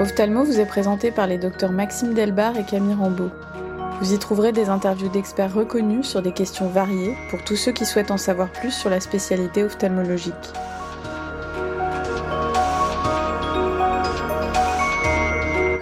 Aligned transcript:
Ophthalmo 0.00 0.44
vous 0.44 0.58
est 0.58 0.66
présenté 0.66 1.10
par 1.10 1.26
les 1.26 1.36
docteurs 1.36 1.72
Maxime 1.72 2.14
Delbar 2.14 2.56
et 2.56 2.64
Camille 2.64 2.94
Rambeau. 2.94 3.28
Vous 4.00 4.14
y 4.14 4.18
trouverez 4.18 4.50
des 4.50 4.70
interviews 4.70 5.10
d'experts 5.10 5.52
reconnus 5.52 6.06
sur 6.06 6.22
des 6.22 6.32
questions 6.32 6.70
variées 6.70 7.14
pour 7.28 7.44
tous 7.44 7.56
ceux 7.56 7.72
qui 7.72 7.84
souhaitent 7.84 8.10
en 8.10 8.16
savoir 8.16 8.50
plus 8.50 8.70
sur 8.70 8.88
la 8.88 8.98
spécialité 8.98 9.62
ophtalmologique. 9.62 10.32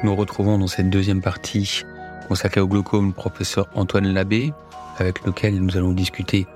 Nous 0.03 0.17
retrouvons 0.17 0.59
dans 0.59 0.67
cette 0.67 0.91
deuxième 0.91 1.23
partie 1.23 1.85
consacrée 2.27 2.61
au 2.61 2.67
glaucome 2.67 3.07
le 3.07 3.13
professeur 3.13 3.69
Antoine 3.77 4.13
Labbé, 4.13 4.53
avec 4.99 5.25
lequel 5.25 5.61
nous 5.61 5.77
allons 5.77 5.93
discuter 5.93 6.49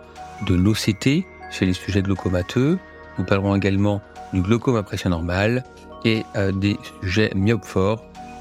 de 0.48 0.56
l'OCT 0.56 1.24
chez 1.52 1.64
les 1.64 1.74
sujets 1.74 2.02
glaucomateux. 2.02 2.80
Nous 3.18 3.24
parlerons 3.24 3.54
également 3.54 4.02
du 4.32 4.42
glaucome 4.42 4.76
à 4.76 4.82
pression 4.82 5.10
normale 5.10 5.64
et 6.04 6.24
euh, 6.36 6.52
des 6.52 6.76
sujets 7.00 7.30
myopes 7.34 7.78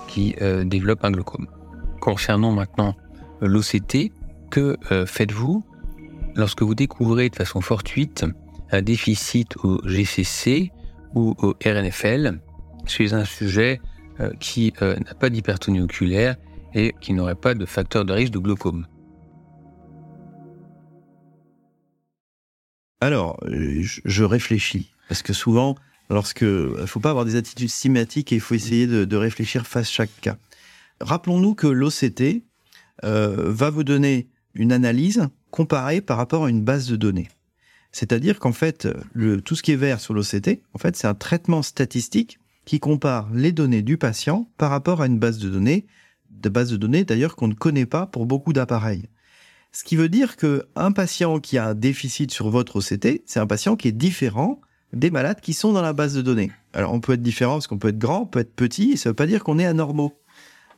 qui 0.07 0.35
euh, 0.41 0.63
développent 0.63 1.03
un 1.05 1.11
glaucome. 1.11 1.47
Concernant 1.99 2.51
maintenant 2.51 2.95
l'OCT, 3.41 4.11
que 4.49 4.77
euh, 4.91 5.05
faites-vous 5.05 5.63
lorsque 6.35 6.61
vous 6.61 6.75
découvrez 6.75 7.29
de 7.29 7.35
façon 7.35 7.61
fortuite 7.61 8.25
un 8.71 8.81
déficit 8.81 9.57
au 9.63 9.81
GCC 9.85 10.71
ou 11.13 11.35
au 11.39 11.55
RNFL 11.65 12.39
chez 12.85 13.13
un 13.13 13.25
sujet 13.25 13.81
qui 14.39 14.71
n'a 14.79 15.13
pas 15.15 15.29
d'hypertonie 15.29 15.81
oculaire 15.81 16.35
et 16.73 16.93
qui 17.01 17.13
n'aurait 17.13 17.35
pas 17.35 17.53
de 17.53 17.65
facteur 17.65 18.05
de 18.05 18.13
risque 18.13 18.31
de 18.31 18.39
glaucome? 18.39 18.85
Alors, 23.01 23.39
je 23.45 24.23
réfléchis. 24.23 24.91
Parce 25.11 25.23
que 25.23 25.33
souvent, 25.33 25.75
lorsque, 26.09 26.39
il 26.43 26.87
faut 26.87 27.01
pas 27.01 27.09
avoir 27.09 27.25
des 27.25 27.35
attitudes 27.35 27.69
schématiques 27.69 28.31
et 28.31 28.35
il 28.35 28.39
faut 28.39 28.55
essayer 28.55 28.87
de, 28.87 29.15
réfléchir 29.17 29.67
face 29.67 29.89
à 29.89 29.91
chaque 29.91 30.21
cas. 30.21 30.37
Rappelons-nous 31.01 31.53
que 31.53 31.67
l'OCT 31.67 32.43
euh, 33.03 33.51
va 33.51 33.69
vous 33.71 33.83
donner 33.83 34.29
une 34.53 34.71
analyse 34.71 35.27
comparée 35.49 35.99
par 35.99 36.15
rapport 36.15 36.45
à 36.45 36.49
une 36.49 36.61
base 36.61 36.87
de 36.87 36.95
données. 36.95 37.27
C'est-à-dire 37.91 38.39
qu'en 38.39 38.53
fait, 38.53 38.87
tout 39.43 39.57
ce 39.57 39.61
qui 39.61 39.73
est 39.73 39.75
vert 39.75 39.99
sur 39.99 40.13
l'OCT, 40.13 40.61
en 40.73 40.77
fait, 40.77 40.95
c'est 40.95 41.07
un 41.07 41.13
traitement 41.13 41.61
statistique 41.61 42.39
qui 42.63 42.79
compare 42.79 43.29
les 43.33 43.51
données 43.51 43.81
du 43.81 43.97
patient 43.97 44.49
par 44.57 44.69
rapport 44.69 45.01
à 45.01 45.07
une 45.07 45.19
base 45.19 45.39
de 45.39 45.49
données, 45.49 45.87
de 46.29 46.47
base 46.47 46.71
de 46.71 46.77
données 46.77 47.03
d'ailleurs 47.03 47.35
qu'on 47.35 47.49
ne 47.49 47.53
connaît 47.53 47.85
pas 47.85 48.05
pour 48.05 48.25
beaucoup 48.25 48.53
d'appareils. 48.53 49.09
Ce 49.73 49.83
qui 49.83 49.97
veut 49.97 50.07
dire 50.07 50.37
que 50.37 50.69
un 50.77 50.93
patient 50.93 51.41
qui 51.41 51.57
a 51.57 51.67
un 51.67 51.75
déficit 51.75 52.31
sur 52.31 52.49
votre 52.49 52.77
OCT, 52.77 53.23
c'est 53.25 53.41
un 53.41 53.47
patient 53.47 53.75
qui 53.75 53.89
est 53.89 53.91
différent 53.91 54.61
des 54.93 55.11
malades 55.11 55.41
qui 55.41 55.53
sont 55.53 55.73
dans 55.73 55.81
la 55.81 55.93
base 55.93 56.13
de 56.13 56.21
données. 56.21 56.51
Alors 56.73 56.93
on 56.93 56.99
peut 56.99 57.13
être 57.13 57.21
différent 57.21 57.53
parce 57.53 57.67
qu'on 57.67 57.77
peut 57.77 57.89
être 57.89 57.99
grand, 57.99 58.21
on 58.21 58.25
peut 58.25 58.39
être 58.39 58.55
petit, 58.55 58.91
et 58.91 58.97
ça 58.97 59.09
ne 59.09 59.11
veut 59.11 59.15
pas 59.15 59.27
dire 59.27 59.43
qu'on 59.43 59.59
est 59.59 59.65
anormaux. 59.65 60.13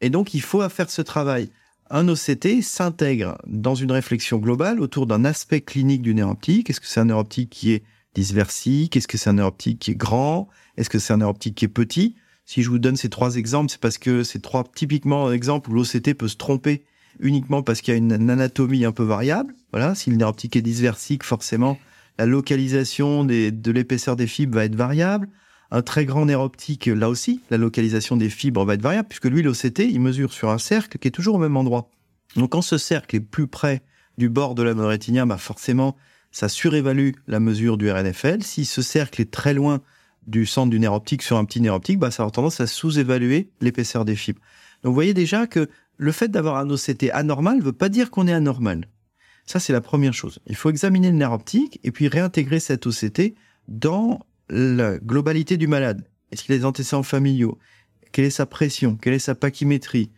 Et 0.01 0.09
donc 0.09 0.33
il 0.33 0.41
faut 0.41 0.67
faire 0.69 0.89
ce 0.89 1.01
travail. 1.01 1.49
Un 1.89 2.07
OCT 2.07 2.61
s'intègre 2.61 3.37
dans 3.45 3.75
une 3.75 3.91
réflexion 3.91 4.37
globale 4.37 4.79
autour 4.79 5.05
d'un 5.05 5.25
aspect 5.25 5.61
clinique 5.61 6.01
du 6.01 6.15
nerf 6.15 6.29
optique. 6.29 6.69
Est-ce 6.69 6.81
que 6.81 6.87
c'est 6.87 6.99
un 6.99 7.05
nerf 7.05 7.19
optique 7.19 7.49
qui 7.49 7.71
est 7.71 7.83
dysversique 8.15 8.95
Est-ce 8.95 9.07
que 9.07 9.17
c'est 9.17 9.29
un 9.29 9.33
nerf 9.33 9.47
optique 9.47 9.79
qui 9.79 9.91
est 9.91 9.95
grand? 9.95 10.47
Est-ce 10.77 10.89
que 10.89 10.99
c'est 10.99 11.13
un 11.13 11.17
nerf 11.17 11.29
optique 11.29 11.55
qui 11.55 11.65
est 11.65 11.69
petit? 11.69 12.15
Si 12.45 12.63
je 12.63 12.69
vous 12.69 12.79
donne 12.79 12.95
ces 12.95 13.09
trois 13.09 13.35
exemples, 13.35 13.71
c'est 13.71 13.79
parce 13.79 13.97
que 13.97 14.23
c'est 14.23 14.41
trois 14.41 14.63
typiquement 14.63 15.31
exemples 15.31 15.69
où 15.69 15.73
l'OCT 15.73 16.13
peut 16.15 16.27
se 16.27 16.35
tromper 16.35 16.83
uniquement 17.19 17.61
parce 17.61 17.81
qu'il 17.81 17.93
y 17.93 17.95
a 17.95 17.97
une 17.97 18.11
anatomie 18.11 18.85
un 18.85 18.91
peu 18.91 19.03
variable. 19.03 19.53
Voilà, 19.71 19.95
si 19.95 20.09
le 20.09 20.17
nerf 20.17 20.29
optique 20.29 20.55
est 20.55 20.61
dysversique, 20.61 21.23
forcément, 21.23 21.77
la 22.17 22.25
localisation 22.25 23.25
de 23.25 23.71
l'épaisseur 23.71 24.15
des 24.15 24.27
fibres 24.27 24.55
va 24.55 24.65
être 24.65 24.75
variable. 24.75 25.29
Un 25.71 25.81
très 25.81 26.05
grand 26.05 26.25
nerf 26.25 26.39
optique, 26.39 26.85
là 26.85 27.09
aussi, 27.09 27.41
la 27.49 27.57
localisation 27.57 28.15
des 28.15 28.29
fibres 28.29 28.63
va 28.63 28.75
être 28.75 28.81
variable, 28.81 29.07
puisque 29.07 29.25
lui, 29.25 29.41
l'OCT, 29.41 29.79
il 29.79 29.99
mesure 29.99 30.31
sur 30.31 30.51
un 30.51 30.59
cercle 30.59 30.99
qui 30.99 31.07
est 31.07 31.11
toujours 31.11 31.35
au 31.35 31.39
même 31.39 31.57
endroit. 31.57 31.89
Donc 32.35 32.51
quand 32.51 32.61
ce 32.61 32.77
cercle 32.77 33.15
est 33.15 33.19
plus 33.19 33.47
près 33.47 33.81
du 34.17 34.29
bord 34.29 34.53
de 34.53 34.63
la 34.63 34.73
rétinien, 34.85 35.25
bah 35.25 35.37
forcément, 35.37 35.95
ça 36.31 36.49
surévalue 36.49 37.11
la 37.27 37.39
mesure 37.39 37.77
du 37.77 37.91
RNFL. 37.91 38.43
Si 38.43 38.65
ce 38.65 38.81
cercle 38.81 39.21
est 39.21 39.31
très 39.31 39.53
loin 39.53 39.81
du 40.27 40.45
centre 40.45 40.69
du 40.69 40.79
nerf 40.79 40.93
optique 40.93 41.21
sur 41.21 41.37
un 41.37 41.45
petit 41.45 41.61
nerf 41.61 41.75
optique, 41.75 41.99
bah, 41.99 42.11
ça 42.11 42.23
a 42.23 42.29
tendance 42.29 42.59
à 42.59 42.67
sous-évaluer 42.67 43.49
l'épaisseur 43.61 44.05
des 44.05 44.15
fibres. 44.15 44.41
Donc 44.83 44.91
vous 44.91 44.95
voyez 44.95 45.13
déjà 45.13 45.47
que 45.47 45.69
le 45.97 46.11
fait 46.11 46.29
d'avoir 46.29 46.57
un 46.57 46.69
OCT 46.69 47.09
anormal 47.11 47.57
ne 47.57 47.63
veut 47.63 47.73
pas 47.73 47.89
dire 47.89 48.09
qu'on 48.11 48.27
est 48.27 48.33
anormal. 48.33 48.87
Ça, 49.45 49.59
c'est 49.59 49.73
la 49.73 49.81
première 49.81 50.13
chose. 50.13 50.39
Il 50.47 50.55
faut 50.55 50.69
examiner 50.69 51.11
le 51.11 51.17
nerf 51.17 51.33
optique 51.33 51.79
et 51.83 51.91
puis 51.91 52.07
réintégrer 52.07 52.59
cet 52.59 52.87
OCT 52.87 53.35
dans 53.67 54.19
la 54.49 54.97
globalité 54.97 55.57
du 55.57 55.67
malade. 55.67 56.03
Est-ce 56.31 56.43
qu'il 56.43 56.55
a 56.55 56.57
des 56.57 56.65
antécédents 56.65 57.03
familiaux? 57.03 57.57
Quelle 58.11 58.25
est 58.25 58.29
sa 58.29 58.45
pression? 58.45 58.95
Quelle 58.95 59.13
est 59.13 59.19
sa 59.19 59.35
pachymétrie? 59.35 60.11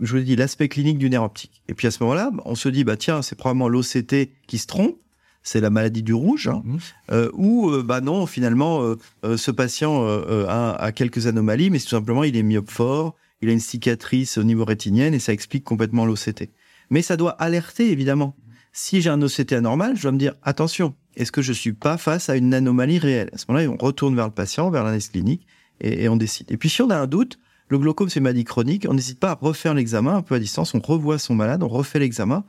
Je 0.00 0.16
vous 0.16 0.22
dis 0.22 0.36
l'aspect 0.36 0.68
clinique 0.68 0.98
du 0.98 1.10
nerf 1.10 1.22
optique. 1.22 1.62
Et 1.68 1.74
puis 1.74 1.86
à 1.86 1.90
ce 1.90 2.02
moment-là, 2.02 2.30
on 2.44 2.54
se 2.54 2.68
dit, 2.68 2.84
bah 2.84 2.96
tiens, 2.96 3.22
c'est 3.22 3.36
probablement 3.36 3.68
l'OCT 3.68 4.30
qui 4.46 4.58
se 4.58 4.66
trompe, 4.66 4.98
c'est 5.42 5.60
la 5.60 5.70
maladie 5.70 6.02
du 6.02 6.14
rouge, 6.14 6.48
hein. 6.48 6.62
mmh. 6.64 6.76
euh, 7.10 7.30
ou 7.34 7.70
euh, 7.70 7.82
bah 7.82 8.00
non, 8.00 8.26
finalement, 8.26 8.82
euh, 8.82 9.36
ce 9.36 9.50
patient 9.50 10.06
a, 10.06 10.76
a, 10.78 10.92
quelques 10.92 11.26
anomalies, 11.26 11.70
mais 11.70 11.80
tout 11.80 11.88
simplement 11.88 12.24
il 12.24 12.36
est 12.36 12.42
myope 12.42 12.70
fort, 12.70 13.16
il 13.40 13.48
a 13.48 13.52
une 13.52 13.60
cicatrice 13.60 14.38
au 14.38 14.44
niveau 14.44 14.64
rétinienne 14.64 15.14
et 15.14 15.18
ça 15.18 15.32
explique 15.32 15.64
complètement 15.64 16.06
l'OCT. 16.06 16.48
Mais 16.90 17.02
ça 17.02 17.16
doit 17.16 17.32
alerter 17.32 17.90
évidemment. 17.90 18.36
Si 18.72 19.02
j'ai 19.02 19.10
un 19.10 19.20
OCT 19.20 19.52
anormal, 19.52 19.96
je 19.96 20.02
dois 20.02 20.12
me 20.12 20.18
dire 20.18 20.34
attention, 20.42 20.94
est-ce 21.14 21.30
que 21.30 21.42
je 21.42 21.52
suis 21.52 21.74
pas 21.74 21.98
face 21.98 22.30
à 22.30 22.36
une 22.36 22.54
anomalie 22.54 22.98
réelle? 22.98 23.28
À 23.34 23.38
ce 23.38 23.44
moment-là, 23.48 23.68
on 23.68 23.76
retourne 23.76 24.16
vers 24.16 24.24
le 24.24 24.32
patient, 24.32 24.70
vers 24.70 24.82
l'analyse 24.82 25.08
clinique 25.08 25.46
et, 25.82 26.08
on 26.08 26.16
décide. 26.16 26.50
Et 26.50 26.56
puis 26.56 26.70
si 26.70 26.80
on 26.80 26.88
a 26.88 26.96
un 26.96 27.06
doute, 27.06 27.38
le 27.68 27.78
glaucome 27.78 28.08
c'est 28.08 28.20
une 28.20 28.24
maladie 28.24 28.44
chronique, 28.44 28.86
on 28.88 28.94
n'hésite 28.94 29.20
pas 29.20 29.32
à 29.32 29.34
refaire 29.34 29.74
l'examen 29.74 30.16
un 30.16 30.22
peu 30.22 30.34
à 30.34 30.38
distance, 30.38 30.74
on 30.74 30.80
revoit 30.80 31.18
son 31.18 31.34
malade, 31.34 31.62
on 31.62 31.68
refait 31.68 31.98
l'examen 31.98 32.44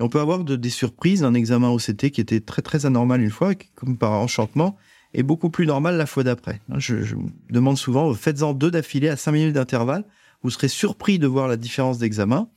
et 0.00 0.02
on 0.02 0.08
peut 0.08 0.20
avoir 0.20 0.42
des 0.42 0.70
surprises 0.70 1.20
d'un 1.20 1.34
examen 1.34 1.70
OCT 1.70 2.10
qui 2.10 2.20
était 2.20 2.40
très 2.40 2.62
très 2.62 2.84
anormal 2.84 3.20
une 3.20 3.30
fois, 3.30 3.54
comme 3.76 3.96
par 3.96 4.12
enchantement, 4.12 4.76
est 5.14 5.22
beaucoup 5.22 5.48
plus 5.48 5.66
normal 5.66 5.96
la 5.96 6.06
fois 6.06 6.24
d'après. 6.24 6.60
Je, 6.76 7.02
je 7.02 7.14
demande 7.50 7.78
souvent, 7.78 8.12
faites-en 8.14 8.52
deux 8.52 8.70
d'affilée 8.72 9.08
à 9.08 9.16
5 9.16 9.30
minutes 9.30 9.54
d'intervalle, 9.54 10.04
vous 10.42 10.50
serez 10.50 10.68
surpris 10.68 11.20
de 11.20 11.28
voir 11.28 11.46
la 11.46 11.56
différence 11.56 11.98
d'examen. 11.98 12.48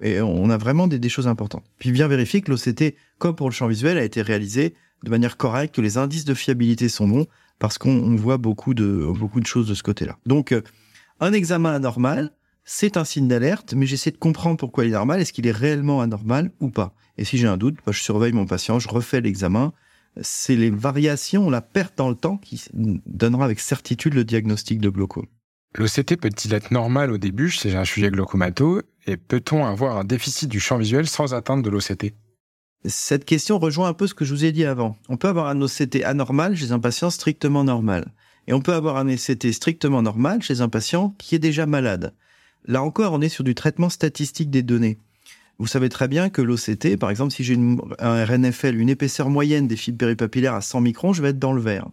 Et 0.00 0.20
on 0.20 0.50
a 0.50 0.56
vraiment 0.56 0.86
des, 0.86 1.08
choses 1.08 1.28
importantes. 1.28 1.64
Puis 1.78 1.92
bien 1.92 2.08
vérifier 2.08 2.40
que 2.40 2.50
l'OCT, 2.50 2.94
comme 3.18 3.36
pour 3.36 3.48
le 3.48 3.54
champ 3.54 3.68
visuel, 3.68 3.98
a 3.98 4.04
été 4.04 4.22
réalisé 4.22 4.74
de 5.04 5.10
manière 5.10 5.36
correcte, 5.36 5.74
que 5.74 5.80
les 5.80 5.98
indices 5.98 6.24
de 6.24 6.34
fiabilité 6.34 6.88
sont 6.88 7.06
bons, 7.06 7.26
parce 7.58 7.78
qu'on 7.78 8.16
voit 8.16 8.38
beaucoup 8.38 8.74
de, 8.74 9.06
beaucoup 9.14 9.40
de 9.40 9.46
choses 9.46 9.68
de 9.68 9.74
ce 9.74 9.82
côté-là. 9.82 10.18
Donc, 10.26 10.52
euh, 10.52 10.62
un 11.20 11.32
examen 11.32 11.72
anormal, 11.72 12.32
c'est 12.64 12.96
un 12.96 13.04
signe 13.04 13.28
d'alerte, 13.28 13.74
mais 13.74 13.86
j'essaie 13.86 14.10
de 14.10 14.16
comprendre 14.16 14.56
pourquoi 14.56 14.84
il 14.84 14.88
est 14.88 14.94
normal, 14.94 15.20
est-ce 15.20 15.32
qu'il 15.32 15.46
est 15.46 15.52
réellement 15.52 16.00
anormal 16.00 16.50
ou 16.60 16.70
pas? 16.70 16.94
Et 17.18 17.24
si 17.24 17.38
j'ai 17.38 17.46
un 17.46 17.56
doute, 17.56 17.76
bah, 17.86 17.92
je 17.92 18.00
surveille 18.00 18.32
mon 18.32 18.46
patient, 18.46 18.78
je 18.78 18.88
refais 18.88 19.20
l'examen. 19.20 19.72
C'est 20.20 20.56
les 20.56 20.70
variations, 20.70 21.50
la 21.50 21.60
perte 21.60 21.98
dans 21.98 22.08
le 22.08 22.14
temps 22.14 22.38
qui 22.38 22.64
donnera 22.72 23.44
avec 23.44 23.60
certitude 23.60 24.14
le 24.14 24.24
diagnostic 24.24 24.80
de 24.80 24.88
glaucome. 24.88 25.26
L'OCT 25.76 26.16
peut-il 26.16 26.54
être 26.54 26.70
normal 26.70 27.10
au 27.10 27.18
début? 27.18 27.50
Chez 27.50 27.74
un 27.74 27.84
sujet 27.84 28.10
glaucomato 28.10 28.80
et 29.06 29.16
peut-on 29.16 29.64
avoir 29.64 29.98
un 29.98 30.04
déficit 30.04 30.48
du 30.48 30.60
champ 30.60 30.78
visuel 30.78 31.06
sans 31.06 31.34
atteindre 31.34 31.62
de 31.62 31.70
l'OCT 31.70 32.14
Cette 32.84 33.24
question 33.24 33.58
rejoint 33.58 33.88
un 33.88 33.94
peu 33.94 34.06
ce 34.06 34.14
que 34.14 34.24
je 34.24 34.34
vous 34.34 34.44
ai 34.44 34.52
dit 34.52 34.64
avant. 34.64 34.96
On 35.08 35.16
peut 35.16 35.28
avoir 35.28 35.48
un 35.48 35.60
OCT 35.60 36.04
anormal 36.04 36.56
chez 36.56 36.72
un 36.72 36.78
patient 36.78 37.10
strictement 37.10 37.64
normal. 37.64 38.12
Et 38.46 38.52
on 38.52 38.60
peut 38.60 38.74
avoir 38.74 38.96
un 38.96 39.08
OCT 39.08 39.52
strictement 39.52 40.02
normal 40.02 40.42
chez 40.42 40.60
un 40.60 40.68
patient 40.68 41.14
qui 41.18 41.34
est 41.34 41.38
déjà 41.38 41.66
malade. 41.66 42.14
Là 42.66 42.82
encore, 42.82 43.12
on 43.12 43.20
est 43.20 43.28
sur 43.28 43.44
du 43.44 43.54
traitement 43.54 43.88
statistique 43.90 44.50
des 44.50 44.62
données. 44.62 44.98
Vous 45.58 45.66
savez 45.66 45.88
très 45.88 46.08
bien 46.08 46.30
que 46.30 46.42
l'OCT, 46.42 46.96
par 46.96 47.10
exemple, 47.10 47.32
si 47.32 47.44
j'ai 47.44 47.56
un 47.98 48.24
RNFL, 48.24 48.76
une 48.76 48.88
épaisseur 48.88 49.30
moyenne 49.30 49.68
des 49.68 49.76
fibres 49.76 49.98
péripapillaires 49.98 50.54
à 50.54 50.60
100 50.60 50.80
microns, 50.80 51.12
je 51.12 51.22
vais 51.22 51.28
être 51.28 51.38
dans 51.38 51.52
le 51.52 51.60
vert. 51.60 51.88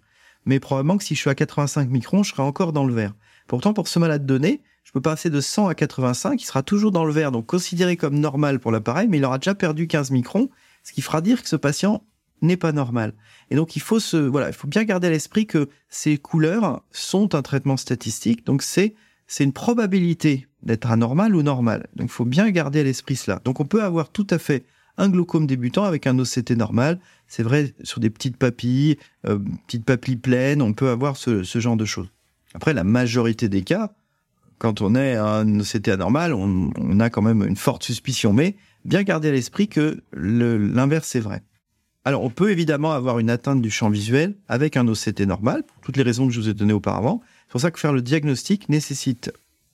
Mais 0.46 0.60
probablement 0.60 0.98
que 0.98 1.04
si 1.04 1.14
je 1.14 1.20
suis 1.20 1.30
à 1.30 1.36
85 1.36 1.90
microns, 1.90 2.24
je 2.24 2.32
serai 2.32 2.42
encore 2.42 2.74
dans 2.74 2.86
le 2.86 2.94
vert. 2.94 3.14
Pourtant, 3.48 3.74
pour 3.74 3.88
ce 3.88 4.00
malade 4.00 4.26
donné, 4.26 4.62
je 4.84 4.92
peux 4.92 5.02
passer 5.02 5.30
de 5.30 5.40
100 5.40 5.68
à 5.68 5.76
85, 5.76 6.42
il 6.42 6.46
sera 6.46 6.64
toujours 6.64 6.92
dans 6.92 7.06
le 7.06 7.14
vert, 7.14 7.32
donc 7.32 7.46
considéré 7.46 7.98
comme 7.98 8.20
normal 8.20 8.60
pour 8.60 8.72
l'appareil, 8.72 9.08
mais 9.08 9.18
il 9.18 9.26
aura 9.26 9.38
déjà 9.38 9.56
perdu 9.56 9.88
15 9.88 10.12
microns, 10.12 10.50
ce 10.84 10.92
qui 10.92 11.02
fera 11.02 11.22
dire 11.22 11.42
que 11.42 11.48
ce 11.48 11.56
patient 11.56 12.04
n'est 12.42 12.58
pas 12.58 12.72
normal. 12.72 13.14
Et 13.52 13.56
donc, 13.56 13.76
il 13.76 13.82
faut 13.82 14.00
voilà, 14.30 14.48
il 14.48 14.54
faut 14.54 14.68
bien 14.68 14.84
garder 14.84 15.08
à 15.08 15.12
l'esprit 15.12 15.46
que 15.46 15.70
ces 15.90 16.18
couleurs 16.18 16.84
sont 16.92 17.36
un 17.36 17.42
traitement 17.42 17.78
statistique, 17.78 18.46
donc 18.46 18.64
c'est, 18.64 18.96
c'est 19.28 19.44
une 19.44 19.54
probabilité 19.54 20.48
d'être 20.64 20.90
anormal 20.92 21.36
ou 21.36 21.44
normal. 21.44 21.88
Donc, 21.96 22.08
il 22.10 22.14
faut 22.14 22.26
bien 22.26 22.50
garder 22.50 22.80
à 22.80 22.84
l'esprit 22.84 23.16
cela. 23.16 23.40
Donc, 23.46 23.60
on 23.60 23.66
peut 23.66 23.84
avoir 23.84 24.10
tout 24.10 24.28
à 24.30 24.40
fait 24.40 24.66
un 24.98 25.10
glaucome 25.10 25.48
débutant 25.48 25.86
avec 25.86 26.06
un 26.06 26.18
OCT 26.20 26.52
normal. 26.52 27.00
C'est 27.28 27.44
vrai, 27.44 27.74
sur 27.84 28.00
des 28.00 28.10
petites 28.10 28.38
papilles, 28.38 28.98
euh, 29.26 29.40
petites 29.68 29.86
papilles 29.86 30.18
pleines, 30.18 30.62
on 30.62 30.74
peut 30.74 30.90
avoir 30.90 31.18
ce 31.18 31.44
genre 31.44 31.78
de 31.78 31.86
choses. 31.86 32.10
Après, 32.54 32.74
la 32.74 32.84
majorité 32.84 33.48
des 33.48 33.64
cas, 33.64 33.94
quand 34.62 34.82
on 34.82 34.94
est 34.94 35.16
un 35.16 35.60
OCT 35.60 35.88
anormal, 35.88 36.36
on, 36.36 36.70
on, 36.78 37.00
a 37.00 37.10
quand 37.10 37.24
même 37.24 37.42
une 37.42 37.56
forte 37.56 37.82
suspicion. 37.82 38.32
Mais 38.32 38.58
bien 38.86 39.02
garder 39.02 39.30
à 39.30 39.32
l'esprit 39.32 39.68
que 39.68 40.04
l'inverse 40.14 41.16
est 41.16 41.20
vrai. 41.20 41.42
Alors, 42.06 42.24
on 42.24 42.30
peut 42.30 42.52
évidemment 42.52 42.92
avoir 42.92 43.18
une 43.18 43.32
atteinte 43.32 43.60
du 43.64 43.72
champ 43.72 43.90
visuel 43.90 44.36
avec 44.48 44.78
un 44.78 44.88
OCT 44.88 45.22
normal, 45.22 45.64
pour 45.64 45.82
toutes 45.82 45.98
les 45.98 46.04
raisons 46.04 46.28
que 46.28 46.34
je 46.34 46.40
vous 46.40 46.48
ai 46.50 46.54
données 46.54 46.74
auparavant. 46.74 47.22
C'est 47.48 47.52
pour 47.54 47.62
ça 47.62 47.72
que 47.72 47.80
faire 47.80 47.92
le 47.92 48.04
diagnostic 48.04 48.70
nécessite 48.70 49.34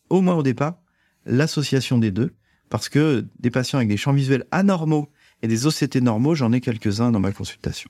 au 0.10 0.22
moins 0.22 0.36
au 0.36 0.44
départ, 0.44 0.78
l'association 1.26 1.98
des 1.98 2.12
deux, 2.12 2.34
parce 2.70 2.88
que 2.88 3.26
des 3.42 3.52
patients 3.52 3.80
avec 3.80 3.90
des 3.90 3.98
champs 3.98 4.14
visuels 4.14 4.46
anormaux 4.52 5.10
et 5.42 5.50
des 5.50 5.68
OCT 5.68 5.98
normaux, 5.98 6.34
j'en 6.34 6.54
ai 6.54 6.62
quelques-uns 6.62 7.12
dans 7.12 7.20
ma 7.20 7.34
consultation. 7.34 7.90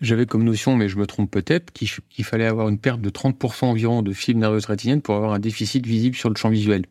J'avais 0.00 0.26
comme 0.26 0.44
notion, 0.44 0.76
mais 0.76 0.88
je 0.88 0.96
me 0.96 1.06
trompe 1.06 1.30
peut-être, 1.30 1.72
qu'il 1.72 2.24
fallait 2.24 2.46
avoir 2.46 2.68
une 2.68 2.78
perte 2.78 3.00
de 3.00 3.10
30% 3.10 3.64
environ 3.64 4.02
de 4.02 4.12
fibres 4.12 4.40
nerveuses 4.40 4.66
rétiniennes 4.66 5.02
pour 5.02 5.16
avoir 5.16 5.32
un 5.32 5.40
déficit 5.40 5.84
visible 5.84 6.14
sur 6.14 6.28
le 6.30 6.36
champ 6.36 6.50
visuel. 6.50 6.86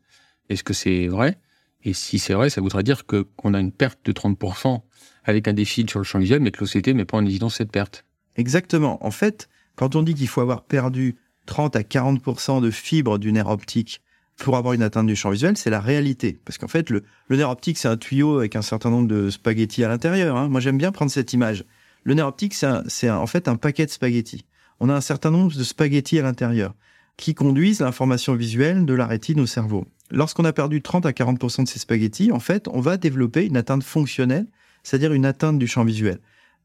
Est-ce 0.50 0.64
que 0.64 0.74
c'est 0.74 1.08
vrai? 1.08 1.38
Et 1.84 1.94
si 1.94 2.20
c'est 2.20 2.34
vrai, 2.34 2.50
ça 2.50 2.60
voudrait 2.60 2.84
dire 2.84 3.06
que 3.06 3.26
qu'on 3.38 3.54
a 3.54 3.60
une 3.60 3.72
perte 3.72 4.00
de 4.04 4.12
30% 4.12 4.82
avec 5.24 5.48
un 5.48 5.54
déficit 5.54 5.90
sur 5.90 6.00
le 6.00 6.06
champ 6.06 6.20
visuel, 6.20 6.42
mais 6.42 6.52
que 6.52 6.60
l'OCT 6.60 6.88
met 6.94 7.06
pas 7.06 7.18
en 7.18 7.26
évidence 7.26 7.56
cette 7.56 7.72
perte. 7.72 8.04
Exactement. 8.36 9.06
En 9.06 9.12
fait, 9.12 9.48
quand 9.76 9.96
on 9.96 10.04
dit 10.04 10.14
qu'il 10.14 10.28
faut 10.28 10.42
avoir 10.42 10.64
perdu 10.64 11.16
30 11.46 11.76
à 11.76 11.82
40% 11.82 12.62
de 12.62 12.72
fibres 12.72 13.18
du 13.20 13.32
nerf 13.32 13.48
optique 13.48 14.02
pour 14.38 14.58
avoir 14.58 14.74
une 14.74 14.84
atteinte 14.84 15.08
du 15.08 15.16
champ 15.16 15.32
visuel, 15.32 15.58
c'est 15.58 15.70
la 15.70 15.80
réalité. 15.80 16.40
Parce 16.46 16.58
qu'en 16.58 16.68
fait, 16.68 16.90
le, 16.90 17.04
nerf 17.30 17.50
optique, 17.50 17.78
c'est 17.78 17.88
un 17.88 17.98
tuyau 17.98 18.38
avec 18.40 18.56
un 18.56 18.62
certain 18.62 18.90
nombre 18.90 19.08
de 19.08 19.30
spaghettis 19.30 19.84
à 19.84 19.88
l'intérieur. 19.88 20.36
Hein. 20.36 20.48
Moi, 20.50 20.60
j'aime 20.60 20.78
bien 20.78 20.92
prendre 20.92 21.12
cette 21.12 21.34
image. 21.34 21.64
Le 22.08 22.14
nerf 22.14 22.28
optique, 22.28 22.54
c'est 22.54 23.10
en 23.10 23.28
fait 23.28 23.50
un 23.50 23.58
paquet 23.58 23.86
de 23.86 23.92
spaghettis. 23.92 24.46
On 24.80 24.88
a 24.88 24.94
un 24.94 25.02
certain 25.02 25.30
nombre 25.30 25.54
de 25.54 25.64
spaghettis 25.64 26.18
à 26.18 26.22
l'intérieur 26.22 26.74
qui 27.18 27.36
conduisent 27.36 27.82
l'information 27.82 28.34
visuelle 28.34 28.86
de 28.86 28.94
la 28.94 29.06
rétine 29.06 29.42
au 29.42 29.46
cerveau. 29.46 29.86
Lorsqu'on 30.10 30.46
a 30.46 30.54
perdu 30.54 30.82
30 30.82 31.06
à 31.06 31.12
40% 31.12 31.66
de 31.66 31.68
ces 31.68 31.80
spaghettis, 31.80 32.32
en 32.32 32.40
fait, 32.40 32.70
on 32.70 32.80
va 32.80 32.96
développer 32.96 33.46
une 33.46 33.58
atteinte 33.58 33.84
fonctionnelle, 33.84 34.46
c'est-à-dire 34.84 35.12
une 35.12 35.26
atteinte 35.26 35.60
du 35.60 35.68
champ 35.68 35.84
visuel. 35.84 36.20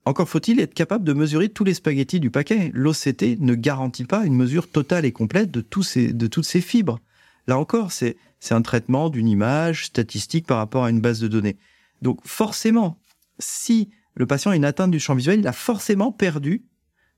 Encore 0.05 0.29
faut-il 0.29 0.61
être 0.61 0.75
capable 0.75 1.03
de 1.03 1.13
mesurer 1.13 1.49
tous 1.49 1.65
les 1.65 1.75
spaghettis 1.75 2.21
du 2.21 2.31
paquet. 2.31 2.71
L'OCT 2.73 3.41
ne 3.41 3.57
garantit 3.57 4.05
pas 4.05 4.25
une 4.25 4.37
mesure 4.37 4.71
totale 4.71 5.05
et 5.05 5.11
complète 5.11 5.51
de, 5.51 5.61
tous 5.61 5.83
ces, 5.83 6.13
de 6.13 6.29
toutes 6.29 6.47
ces 6.47 6.61
fibres. 6.61 7.01
Là 7.49 7.59
encore, 7.59 7.91
c'est 7.91 8.17
un 8.51 8.63
traitement 8.63 9.11
d'une 9.11 9.27
image 9.27 9.87
statistique 9.87 10.47
par 10.47 10.59
rapport 10.59 10.85
à 10.85 10.91
une 10.91 11.01
base 11.01 11.19
de 11.19 11.27
données. 11.27 11.57
Donc 12.01 12.21
forcément, 12.23 12.97
si 13.41 13.91
le 14.15 14.27
patient 14.27 14.51
a 14.51 14.57
une 14.57 14.65
atteinte 14.65 14.91
du 14.91 15.01
champ 15.01 15.15
visuel, 15.15 15.41
il 15.41 15.47
a 15.47 15.53
forcément 15.53 16.13
perdu 16.13 16.65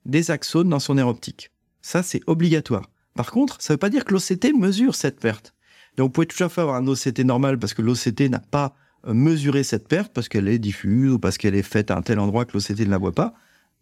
des 0.05 0.31
axones 0.31 0.69
dans 0.69 0.79
son 0.79 0.99
aire 0.99 1.09
optique. 1.09 1.51
Ça, 1.83 2.03
c'est 2.03 2.21
obligatoire. 2.27 2.91
Par 3.15 3.31
contre, 3.31 3.61
ça 3.61 3.73
ne 3.73 3.75
veut 3.75 3.79
pas 3.79 3.91
dire 3.91 4.05
que 4.05 4.15
l'OCT 4.15 4.53
mesure 4.55 4.95
cette 4.95 5.21
perte. 5.21 5.55
Donc, 5.97 6.09
vous 6.09 6.13
pouvez 6.13 6.27
toujours 6.27 6.51
faire 6.51 6.63
avoir 6.63 6.77
un 6.77 6.87
OCT 6.87 7.21
normal 7.21 7.59
parce 7.59 7.75
que 7.75 7.83
l'OCT 7.83 8.29
n'a 8.29 8.41
pas 8.41 8.75
euh, 9.07 9.15
mesuré 9.15 9.63
cette 9.63 9.87
perte 9.87 10.13
parce 10.13 10.29
qu'elle 10.29 10.49
est 10.49 10.59
diffuse 10.59 11.13
ou 11.13 11.19
parce 11.19 11.39
qu'elle 11.39 11.55
est 11.55 11.63
faite 11.63 11.91
à 11.91 11.97
un 11.97 12.03
tel 12.03 12.19
endroit 12.19 12.45
que 12.45 12.53
l'OCT 12.57 12.81
ne 12.81 12.91
la 12.91 12.99
voit 12.99 13.13
pas, 13.13 13.35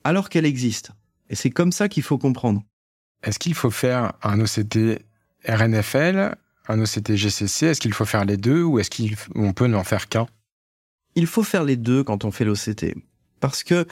alors 0.04 0.28
qu'elle 0.28 0.46
existe. 0.46 0.90
Et 1.30 1.34
c'est 1.34 1.50
comme 1.50 1.72
ça 1.72 1.88
qu'il 1.88 2.02
faut 2.02 2.18
comprendre. 2.18 2.62
Est-ce 3.22 3.38
qu'il 3.38 3.54
faut 3.54 3.70
faire 3.70 4.12
un 4.22 4.40
OCT 4.40 5.04
RNFL, 5.46 6.34
un 6.68 6.80
OCT 6.80 7.16
GCC 7.16 7.66
Est-ce 7.66 7.80
qu'il 7.80 7.94
faut 7.94 8.04
faire 8.04 8.24
les 8.24 8.36
deux 8.36 8.62
ou 8.62 8.78
est-ce 8.78 8.90
qu'on 8.90 9.52
peut 9.52 9.66
n'en 9.66 9.84
faire 9.84 10.08
qu'un? 10.08 10.26
Il 11.14 11.26
faut 11.26 11.42
faire 11.42 11.64
les 11.64 11.76
deux 11.76 12.02
quand 12.04 12.24
on 12.24 12.30
fait 12.30 12.44
l'OCT. 12.44 12.94
Parce 13.40 13.62
que 13.62 13.86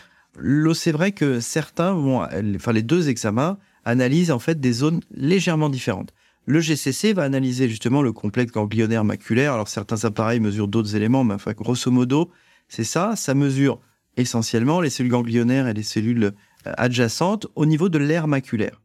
c'est 0.74 0.92
vrai 0.92 1.12
que 1.12 1.40
certains 1.40 1.92
vont, 1.92 2.26
enfin 2.54 2.72
les 2.72 2.82
deux 2.82 3.08
examens 3.08 3.58
analysent 3.84 4.30
en 4.30 4.38
fait 4.38 4.60
des 4.60 4.72
zones 4.72 5.00
légèrement 5.10 5.68
différentes. 5.68 6.12
Le 6.46 6.60
GCC 6.60 7.12
va 7.12 7.24
analyser 7.24 7.68
justement 7.68 8.02
le 8.02 8.12
complexe 8.12 8.52
ganglionnaire 8.52 9.04
maculaire. 9.04 9.52
Alors 9.52 9.68
certains 9.68 10.04
appareils 10.04 10.40
mesurent 10.40 10.68
d'autres 10.68 10.96
éléments, 10.96 11.24
mais 11.24 11.34
enfin 11.34 11.52
grosso 11.52 11.90
modo, 11.90 12.30
c'est 12.68 12.84
ça. 12.84 13.14
Ça 13.16 13.34
mesure 13.34 13.80
essentiellement 14.16 14.80
les 14.80 14.90
cellules 14.90 15.12
ganglionnaires 15.12 15.68
et 15.68 15.74
les 15.74 15.82
cellules 15.82 16.24
euh, 16.24 16.72
adjacentes 16.76 17.46
au 17.54 17.66
niveau 17.66 17.88
de 17.88 17.98
l'aire 17.98 18.26
maculaire. 18.28 18.80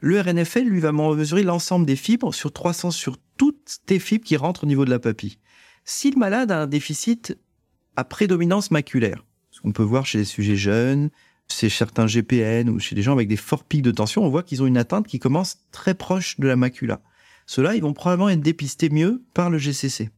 Le 0.00 0.20
RNFL, 0.20 0.64
lui, 0.64 0.80
va 0.80 0.90
mesurer 0.90 1.44
l'ensemble 1.44 1.86
des 1.86 1.96
fibres 1.96 2.34
sur 2.34 2.52
300 2.52 2.90
sur 2.90 3.18
toutes 3.36 3.78
les 3.88 4.00
fibres 4.00 4.24
qui 4.24 4.36
rentrent 4.36 4.64
au 4.64 4.66
niveau 4.66 4.84
de 4.84 4.90
la 4.90 4.98
papille. 4.98 5.38
Si 5.84 6.10
le 6.10 6.18
malade 6.18 6.50
a 6.50 6.62
un 6.62 6.66
déficit 6.66 7.38
à 7.96 8.04
prédominance 8.04 8.70
maculaire, 8.70 9.24
ce 9.50 9.60
qu'on 9.60 9.72
peut 9.72 9.82
voir 9.82 10.06
chez 10.06 10.18
les 10.18 10.24
sujets 10.24 10.56
jeunes, 10.56 11.10
chez 11.48 11.68
certains 11.68 12.06
GPN 12.06 12.70
ou 12.70 12.78
chez 12.78 12.94
des 12.94 13.02
gens 13.02 13.12
avec 13.12 13.28
des 13.28 13.36
forts 13.36 13.64
pics 13.64 13.82
de 13.82 13.90
tension, 13.90 14.24
on 14.24 14.30
voit 14.30 14.42
qu'ils 14.42 14.62
ont 14.62 14.66
une 14.66 14.78
atteinte 14.78 15.06
qui 15.06 15.18
commence 15.18 15.58
très 15.70 15.94
proche 15.94 16.38
de 16.40 16.46
la 16.46 16.56
macula. 16.56 17.00
Ceux-là, 17.46 17.74
ils 17.74 17.82
vont 17.82 17.92
probablement 17.92 18.30
être 18.30 18.40
dépistés 18.40 18.88
mieux 18.88 19.22
par 19.34 19.50
le 19.50 19.58
GCC. 19.58 20.10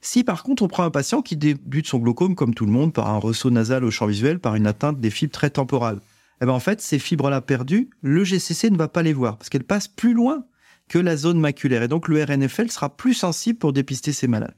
Si 0.00 0.22
par 0.22 0.42
contre 0.42 0.62
on 0.62 0.68
prend 0.68 0.84
un 0.84 0.90
patient 0.90 1.22
qui 1.22 1.36
débute 1.36 1.86
son 1.86 1.98
glaucome 1.98 2.36
comme 2.36 2.54
tout 2.54 2.66
le 2.66 2.72
monde 2.72 2.92
par 2.92 3.08
un 3.08 3.18
ressaut 3.18 3.50
nasal 3.50 3.82
au 3.82 3.90
champ 3.90 4.06
visuel, 4.06 4.38
par 4.38 4.54
une 4.54 4.66
atteinte 4.66 5.00
des 5.00 5.10
fibres 5.10 5.32
très 5.32 5.50
temporales, 5.50 6.00
eh 6.40 6.46
ben 6.46 6.52
en 6.52 6.60
fait, 6.60 6.80
ces 6.80 6.98
fibres-là 6.98 7.40
perdues, 7.40 7.88
le 8.02 8.22
GCC 8.22 8.70
ne 8.70 8.76
va 8.76 8.88
pas 8.88 9.02
les 9.02 9.14
voir 9.14 9.38
parce 9.38 9.48
qu'elles 9.48 9.64
passent 9.64 9.88
plus 9.88 10.12
loin 10.12 10.44
que 10.88 10.98
la 10.98 11.16
zone 11.16 11.40
maculaire. 11.40 11.82
Et 11.82 11.88
donc, 11.88 12.08
le 12.08 12.22
RNFL 12.22 12.70
sera 12.70 12.94
plus 12.96 13.14
sensible 13.14 13.58
pour 13.58 13.72
dépister 13.72 14.12
ces 14.12 14.28
malades. 14.28 14.54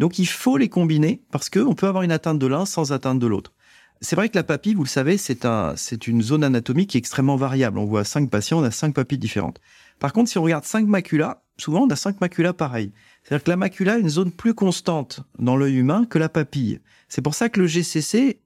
Donc, 0.00 0.18
il 0.18 0.26
faut 0.26 0.56
les 0.56 0.70
combiner 0.70 1.20
parce 1.30 1.50
qu'on 1.50 1.74
peut 1.74 1.86
avoir 1.86 2.02
une 2.02 2.10
atteinte 2.10 2.38
de 2.38 2.46
l'un 2.46 2.64
sans 2.64 2.92
atteinte 2.92 3.18
de 3.18 3.26
l'autre. 3.26 3.52
C'est 4.00 4.16
vrai 4.16 4.30
que 4.30 4.36
la 4.38 4.42
papille, 4.42 4.72
vous 4.72 4.84
le 4.84 4.88
savez, 4.88 5.18
c'est 5.18 5.44
un, 5.44 5.74
c'est 5.76 6.06
une 6.06 6.22
zone 6.22 6.42
anatomique 6.42 6.88
qui 6.88 6.96
est 6.96 7.00
extrêmement 7.00 7.36
variable. 7.36 7.78
On 7.78 7.84
voit 7.84 8.04
cinq 8.04 8.30
patients, 8.30 8.60
on 8.60 8.62
a 8.62 8.70
cinq 8.70 8.94
papilles 8.94 9.18
différentes. 9.18 9.60
Par 9.98 10.14
contre, 10.14 10.30
si 10.30 10.38
on 10.38 10.42
regarde 10.42 10.64
cinq 10.64 10.86
maculas, 10.86 11.42
souvent 11.58 11.82
on 11.82 11.90
a 11.90 11.96
cinq 11.96 12.18
maculas 12.22 12.54
pareils. 12.54 12.92
C'est-à-dire 13.22 13.44
que 13.44 13.50
la 13.50 13.58
macula 13.58 13.98
est 13.98 14.00
une 14.00 14.08
zone 14.08 14.32
plus 14.32 14.54
constante 14.54 15.20
dans 15.38 15.54
l'œil 15.54 15.76
humain 15.76 16.06
que 16.08 16.18
la 16.18 16.30
papille. 16.30 16.80
C'est 17.10 17.20
pour 17.20 17.34
ça 17.34 17.50
que 17.50 17.60
le 17.60 17.66
GCC 17.66 18.40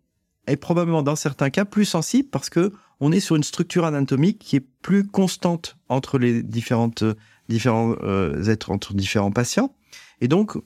est 0.48 0.56
probablement 0.56 1.04
dans 1.04 1.14
certains 1.14 1.50
cas 1.50 1.64
plus 1.64 1.84
sensible 1.84 2.30
parce 2.30 2.50
que 2.50 2.72
on 2.98 3.12
est 3.12 3.20
sur 3.20 3.36
une 3.36 3.44
structure 3.44 3.84
anatomique 3.84 4.40
qui 4.40 4.56
est 4.56 4.66
plus 4.82 5.06
constante 5.06 5.76
entre 5.88 6.18
les 6.18 6.42
différentes 6.42 7.04
différents 7.48 7.94
euh, 8.02 8.42
êtres 8.46 8.72
entre 8.72 8.92
différents 8.92 9.30
patients 9.30 9.72
et 10.20 10.26
donc 10.26 10.56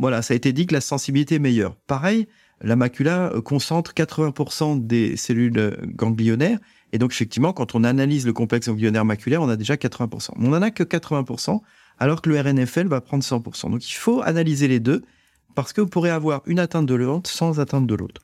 voilà 0.00 0.22
ça 0.22 0.34
a 0.34 0.36
été 0.36 0.52
dit 0.52 0.66
que 0.66 0.74
la 0.74 0.80
sensibilité 0.80 1.36
est 1.36 1.40
meilleure. 1.40 1.76
Pareil 1.86 2.26
la 2.62 2.76
macula 2.76 3.32
euh, 3.32 3.40
concentre 3.40 3.92
80% 3.94 4.86
des 4.86 5.16
cellules 5.16 5.58
euh, 5.58 5.76
ganglionnaires. 5.82 6.58
Et 6.92 6.98
donc 6.98 7.12
effectivement 7.12 7.52
quand 7.52 7.74
on 7.74 7.84
analyse 7.84 8.26
le 8.26 8.32
complexe 8.32 8.68
ganglionnaire 8.68 9.04
maculaire 9.04 9.42
on 9.42 9.48
a 9.48 9.56
déjà 9.56 9.74
80% 9.74 10.30
on 10.36 10.48
n'en 10.48 10.62
a 10.62 10.70
que 10.70 10.82
80% 10.82 11.60
alors 11.98 12.22
que 12.22 12.30
le 12.30 12.40
RNFL 12.40 12.88
va 12.88 13.00
prendre 13.00 13.22
100% 13.22 13.70
donc 13.70 13.88
il 13.88 13.94
faut 13.94 14.22
analyser 14.22 14.66
les 14.66 14.80
deux 14.80 15.02
parce 15.54 15.72
que 15.72 15.80
vous 15.80 15.86
pourrez 15.88 16.10
avoir 16.10 16.42
une 16.46 16.58
atteinte 16.58 16.86
de 16.86 16.94
l'un 16.94 17.20
sans 17.24 17.60
atteinte 17.60 17.86
de 17.86 17.94
l'autre 17.94 18.22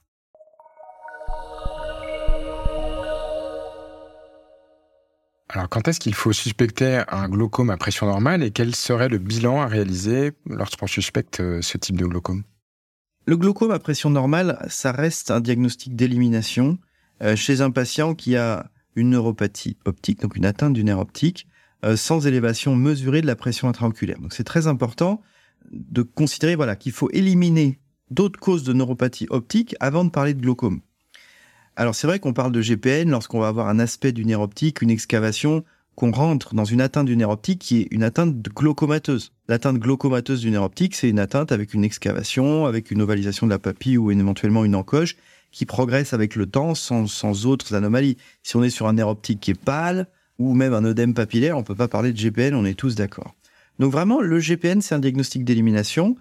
Alors, 5.49 5.69
quand 5.69 5.87
est-ce 5.87 6.01
qu'il 6.01 6.15
faut 6.15 6.33
suspecter 6.33 7.03
un 7.09 7.29
glaucome 7.29 7.71
à 7.71 7.77
pression 7.77 8.07
normale 8.07 8.43
et 8.43 8.51
quel 8.51 8.75
serait 8.75 9.09
le 9.09 9.19
bilan 9.19 9.61
à 9.61 9.67
réaliser 9.67 10.33
lorsqu'on 10.47 10.89
suspecte 10.89 11.41
euh, 11.41 11.63
ce 11.63 11.79
type 11.79 11.97
de 11.97 12.05
glaucome? 12.05 12.43
Le 13.27 13.37
glaucome 13.37 13.71
à 13.71 13.79
pression 13.79 14.11
normale, 14.11 14.65
ça 14.69 14.91
reste 14.91 15.31
un 15.31 15.41
diagnostic 15.41 15.95
d'élimination 15.95 16.79
euh, 17.23 17.37
chez 17.37 17.61
un 17.61 17.71
patient 17.71 18.15
qui 18.15 18.37
a 18.37 18.71
une 18.97 19.11
neuropathie 19.11 19.77
optique, 19.85 20.21
donc 20.21 20.37
une 20.37 20.47
atteinte 20.47 20.73
du 20.73 20.83
nerf 20.83 20.99
optique, 20.99 21.47
euh, 21.85 21.97
sans 21.97 22.27
élévation 22.27 22.75
mesurée 22.75 23.21
de 23.21 23.27
la 23.27 23.37
pression 23.37 23.69
intraoculaire. 23.69 24.19
Donc, 24.19 24.33
c'est 24.33 24.45
très 24.45 24.67
important 24.67 25.23
de 25.71 26.03
considérer 26.03 26.57
voilà 26.57 26.75
qu'il 26.75 26.93
faut 26.93 27.11
éliminer 27.11 27.79
d'autres 28.11 28.41
causes 28.41 28.65
de 28.65 28.73
neuropathie 28.73 29.27
optique 29.31 29.77
avant 29.79 30.05
de 30.05 30.11
parler 30.11 30.35
de 30.35 30.41
glaucome. 30.41 30.81
Alors 31.79 31.95
c'est 31.95 32.07
vrai 32.07 32.19
qu'on 32.19 32.33
parle 32.33 32.53
de 32.53 32.63
GPN 32.63 33.11
lorsqu'on 33.11 33.39
va 33.39 33.49
avoir 33.49 33.69
un 33.69 33.79
aspect 33.79 34.13
du 34.13 34.25
nerf 34.25 34.41
optique, 34.41 34.81
une 34.81 34.91
excavation, 34.91 35.63
qu'on 35.95 36.11
rentre 36.11 36.55
dans 36.55 36.65
une 36.65 36.81
atteinte 36.81 37.07
du 37.07 37.17
nerf 37.19 37.29
optique 37.29 37.59
qui 37.59 37.81
est 37.81 37.89
une 37.91 38.03
atteinte 38.03 38.35
glaucomateuse. 38.35 39.33
L'atteinte 39.47 39.79
glaucomateuse 39.79 40.41
du 40.41 40.51
nerf 40.51 40.63
optique, 40.63 40.95
c'est 40.95 41.11
une 41.11 41.19
atteinte 41.19 41.53
avec 41.53 41.75
une 41.75 41.85
excavation, 41.85 42.65
avec 42.65 42.91
une 42.91 43.03
ovalisation 43.03 43.47
de 43.47 43.51
la 43.51 43.59
papille 43.59 43.99
ou 43.99 44.11
éventuellement 44.11 44.65
une 44.65 44.75
encoche 44.75 45.17
qui 45.53 45.67
progresse 45.67 46.15
avec 46.15 46.35
le 46.35 46.47
temps 46.47 46.75
sans, 46.75 47.47
autres 47.47 47.75
anomalies. 47.75 48.17
Si 48.43 48.57
on 48.57 48.63
est 48.63 48.71
sur 48.71 48.89
un 48.89 48.95
nerf 48.95 49.09
optique 49.09 49.41
qui 49.41 49.51
est 49.51 49.61
pâle 49.61 50.07
ou 50.39 50.55
même 50.55 50.73
un 50.73 50.85
œdème 50.85 51.13
papillaire, 51.13 51.59
on 51.59 51.63
peut 51.63 51.75
pas 51.75 51.89
parler 51.89 52.13
de 52.13 52.19
GPN, 52.19 52.55
on 52.55 52.65
est 52.65 52.75
tous 52.75 52.95
d'accord. 52.95 53.35
Donc 53.79 53.93
vraiment, 53.93 54.23
le 54.23 54.39
GPN, 54.39 54.81
c'est 54.81 54.95
un 54.95 54.99
diagnostic 54.99 55.45
d'élimination. 55.45 56.17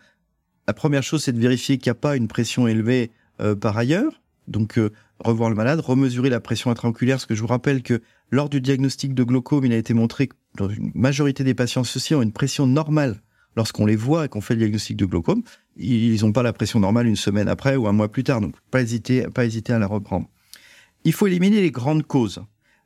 La 0.67 0.73
première 0.73 1.03
chose, 1.03 1.23
c'est 1.23 1.33
de 1.33 1.39
vérifier 1.39 1.77
qu'il 1.77 1.89
n'y 1.89 1.97
a 1.97 1.99
pas 1.99 2.17
une 2.17 2.27
pression 2.27 2.67
élevée 2.67 3.11
euh, 3.39 3.55
par 3.55 3.77
ailleurs. 3.77 4.21
Donc, 4.47 4.77
euh, 4.77 4.91
revoir 5.19 5.49
le 5.49 5.55
malade, 5.55 5.79
remesurer 5.79 6.29
la 6.29 6.39
pression 6.39 6.71
intraoculaire, 6.71 7.15
parce 7.15 7.25
que 7.25 7.35
je 7.35 7.41
vous 7.41 7.47
rappelle 7.47 7.83
que 7.83 8.01
lors 8.31 8.49
du 8.49 8.61
diagnostic 8.61 9.13
de 9.13 9.23
glaucome, 9.23 9.65
il 9.65 9.73
a 9.73 9.77
été 9.77 9.93
montré 9.93 10.27
que 10.27 10.35
dans 10.57 10.69
une 10.69 10.91
majorité 10.93 11.43
des 11.43 11.53
patients, 11.53 11.83
ceux-ci 11.83 12.15
ont 12.15 12.21
une 12.21 12.31
pression 12.31 12.67
normale 12.67 13.21
lorsqu'on 13.55 13.85
les 13.85 13.95
voit 13.95 14.25
et 14.25 14.29
qu'on 14.29 14.41
fait 14.41 14.55
le 14.55 14.59
diagnostic 14.59 14.97
de 14.97 15.05
glaucome. 15.05 15.43
Ils 15.77 16.21
n'ont 16.21 16.31
pas 16.31 16.43
la 16.43 16.53
pression 16.53 16.79
normale 16.79 17.07
une 17.07 17.15
semaine 17.15 17.47
après 17.47 17.75
ou 17.75 17.87
un 17.87 17.91
mois 17.91 18.11
plus 18.11 18.23
tard, 18.23 18.41
donc 18.41 18.55
pas 18.71 18.81
hésiter, 18.81 19.23
pas 19.33 19.45
hésiter 19.45 19.73
à 19.73 19.79
la 19.79 19.87
reprendre. 19.87 20.27
Il 21.03 21.13
faut 21.13 21.27
éliminer 21.27 21.61
les 21.61 21.71
grandes 21.71 22.03
causes. 22.03 22.43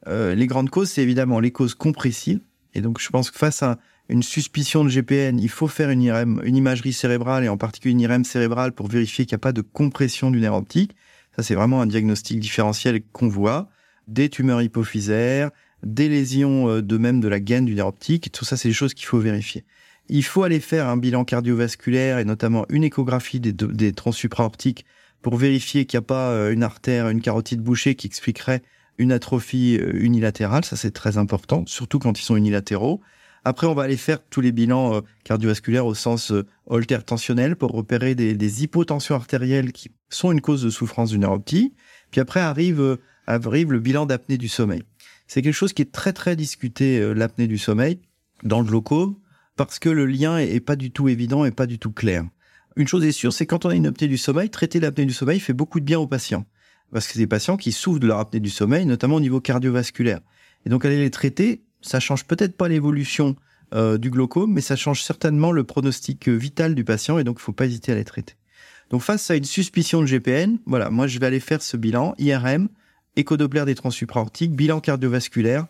Euh, 0.07 0.36
les 0.36 0.48
grandes 0.48 0.69
causes, 0.69 0.89
c'est 0.89 1.01
évidemment 1.01 1.39
les 1.39 1.51
causes 1.51 1.74
compressives. 1.74 2.41
Et 2.74 2.81
donc, 2.81 3.00
je 3.00 3.09
pense 3.09 3.31
que 3.31 3.38
face 3.38 3.63
à 3.63 3.79
une 4.09 4.24
suspicion 4.24 4.83
de 4.83 4.89
GPN, 4.89 5.39
il 5.39 5.50
faut 5.50 5.67
faire 5.67 5.89
une 5.89 6.01
IRM, 6.01 6.41
une 6.43 6.55
imagerie 6.55 6.93
cérébrale 6.93 7.43
et 7.43 7.50
en 7.50 7.57
particulier 7.57 7.93
une 7.93 8.01
IRM 8.01 8.24
cérébrale 8.24 8.74
pour 8.74 8.88
vérifier 8.88 9.25
qu'il 9.25 9.36
n'y 9.36 9.39
a 9.39 9.39
pas 9.39 9.53
de 9.53 9.62
compression 9.62 10.31
du 10.31 10.39
nerf 10.39 10.55
optique. 10.55 10.95
Ça, 11.39 11.43
c'est 11.43 11.55
vraiment 11.55 11.81
un 11.81 11.88
diagnostic 11.88 12.38
différentiel 12.38 13.01
qu'on 13.13 13.29
voit. 13.29 13.69
Des 14.10 14.27
tumeurs 14.27 14.62
hypophysaires, 14.62 15.51
des 15.84 16.10
lésions 16.10 16.67
euh, 16.67 16.81
de 16.81 16.98
même 16.98 17.22
de 17.22 17.29
la 17.29 17.39
gaine 17.39 17.63
du 17.63 17.75
nerf 17.75 17.88
optique. 17.88 18.29
Tout 18.34 18.43
ça, 18.43 18.58
c'est 18.58 18.67
des 18.67 18.74
choses 18.74 18.93
qu'il 18.93 19.05
faut 19.05 19.19
vérifier. 19.19 19.63
il 20.10 20.25
faut 20.25 20.43
aller 20.43 20.60
faire 20.60 20.89
un 20.89 20.98
bilan 20.98 21.24
cardiovasculaire 21.24 22.19
et 22.19 22.25
notamment 22.25 22.65
une 22.67 22.84
échographie 22.84 23.39
des, 23.39 23.53
des 23.53 23.93
troncs 23.93 24.17
pour 25.22 25.38
vérifier 25.38 25.86
qu'il 25.86 25.98
n'y 25.98 26.03
a 26.03 26.08
pas 26.08 26.31
euh, 26.31 26.51
une 26.51 26.62
artère, 26.62 27.08
une 27.08 27.22
carotide 27.22 27.62
bouchée 27.62 27.96
qui 27.96 28.08
expliquerait 28.08 28.62
une 28.98 29.13
atrophie 29.13 29.77
euh, 29.79 29.93
unilatérale. 29.93 30.65
Ça, 30.65 30.75
c'est 30.75 30.91
très 30.91 31.17
important, 31.17 31.63
surtout 31.67 32.00
quand 32.00 32.19
ils 32.19 32.25
sont 32.25 32.36
unilatéraux. 32.36 33.00
Après, 33.46 33.67
on 33.67 33.74
va 33.74 33.84
aller 33.84 33.98
faire 33.98 34.24
tous 34.29 34.41
les 34.41 34.51
bilans 34.51 34.96
euh, 34.96 35.01
cardiovasculaires 35.24 35.86
au 35.86 35.96
sens 35.96 36.34
holter 36.67 37.00
tensionnel 37.05 37.55
pour 37.55 37.72
repérer 37.72 38.15
des, 38.15 38.63
hypotensions 38.63 39.15
artérielles 39.15 39.72
qui 39.72 39.91
sont 40.10 40.31
une 40.31 40.41
cause 40.41 40.63
de 40.63 40.69
souffrance 40.69 41.12
du 41.12 41.19
nerf 41.19 41.39
Puis 41.43 42.22
après 42.22 42.39
arrive, 42.39 42.98
arrive 43.27 43.72
le 43.72 43.79
bilan 43.79 44.05
d'apnée 44.05 44.38
du 44.38 44.48
sommeil. 44.48 44.84
C'est 45.27 45.41
quelque 45.41 45.53
chose 45.53 45.74
qui 45.74 45.84
est 45.84 45.91
très 45.91 46.13
très 46.13 46.36
discuté, 46.36 47.13
l'apnée 47.13 47.48
du 47.48 47.58
sommeil, 47.58 48.00
dans 48.43 48.60
le 48.60 48.65
glaucome, 48.65 49.15
parce 49.55 49.79
que 49.79 49.89
le 49.89 50.05
lien 50.05 50.38
est 50.38 50.60
pas 50.60 50.75
du 50.75 50.91
tout 50.91 51.08
évident 51.08 51.46
et 51.46 51.51
pas 51.51 51.67
du 51.67 51.79
tout 51.79 51.91
clair 51.91 52.25
une 52.79 52.88
chose 52.88 53.03
est 53.03 53.12
sûre, 53.12 53.34
c'est 53.34 53.46
quand 53.46 53.65
on 53.65 53.69
a 53.69 53.75
une 53.75 53.88
apnée 53.88 54.08
du 54.08 54.17
sommeil, 54.17 54.50
traiter 54.50 54.79
l'apnée 54.79 55.05
du 55.05 55.13
sommeil 55.13 55.39
fait 55.39 55.53
beaucoup 55.53 55.81
de 55.81 55.86
bien 55.86 56.00
aux 56.00 56.08
patients. 56.08 56.46
Parce 56.91 57.05
que 57.05 57.13
c'est 57.13 57.19
des 57.19 57.27
patients 57.27 57.58
qui 57.58 57.72
souffrent 57.72 58.00
de 58.00 58.08
leur 58.08 58.19
apnée 58.19 58.39
du 58.39 58.50
sommeil, 58.50 58.86
notamment 58.86 59.15
au 59.15 59.19
niveau 59.19 59.41
cardiovasculaire. 59.41 60.22
Et 60.65 60.69
donc 60.69 60.86
aller 60.86 60.98
les 60.98 61.12
traiter, 61.12 61.62
ça 61.81 62.00
change 62.00 62.25
peut-être 62.25 62.55
pas 62.55 62.67
l'évolution 62.67 63.36
euh, 63.74 63.98
du 63.98 64.09
glaucome, 64.09 64.53
mais 64.53 64.62
ça 64.62 64.75
change 64.75 65.03
certainement 65.03 65.51
le 65.51 65.63
pronostic 65.63 66.27
vital 66.27 66.75
du 66.75 66.83
patient, 66.83 67.19
et 67.19 67.24
donc 67.24 67.38
il 67.39 67.43
faut 67.43 67.53
pas 67.53 67.65
hésiter 67.65 67.91
à 67.91 67.95
les 67.95 68.05
traiter. 68.05 68.36
Donc 68.89 69.01
face 69.01 69.29
à 69.29 69.36
une 69.36 69.43
suspicion 69.45 70.01
de 70.01 70.07
GPN, 70.07 70.57
voilà, 70.65 70.89
moi 70.89 71.07
je 71.07 71.19
vais 71.19 71.27
aller 71.27 71.39
faire 71.39 71.62
ce 71.62 71.77
bilan, 71.77 72.15
IRM, 72.17 72.69
échodoppler 73.15 73.65
des 73.65 73.75
troncs 73.75 73.93
supraortiques, 73.93 74.55
bilan 74.55 74.79
cardiovasculaire, 74.79 75.67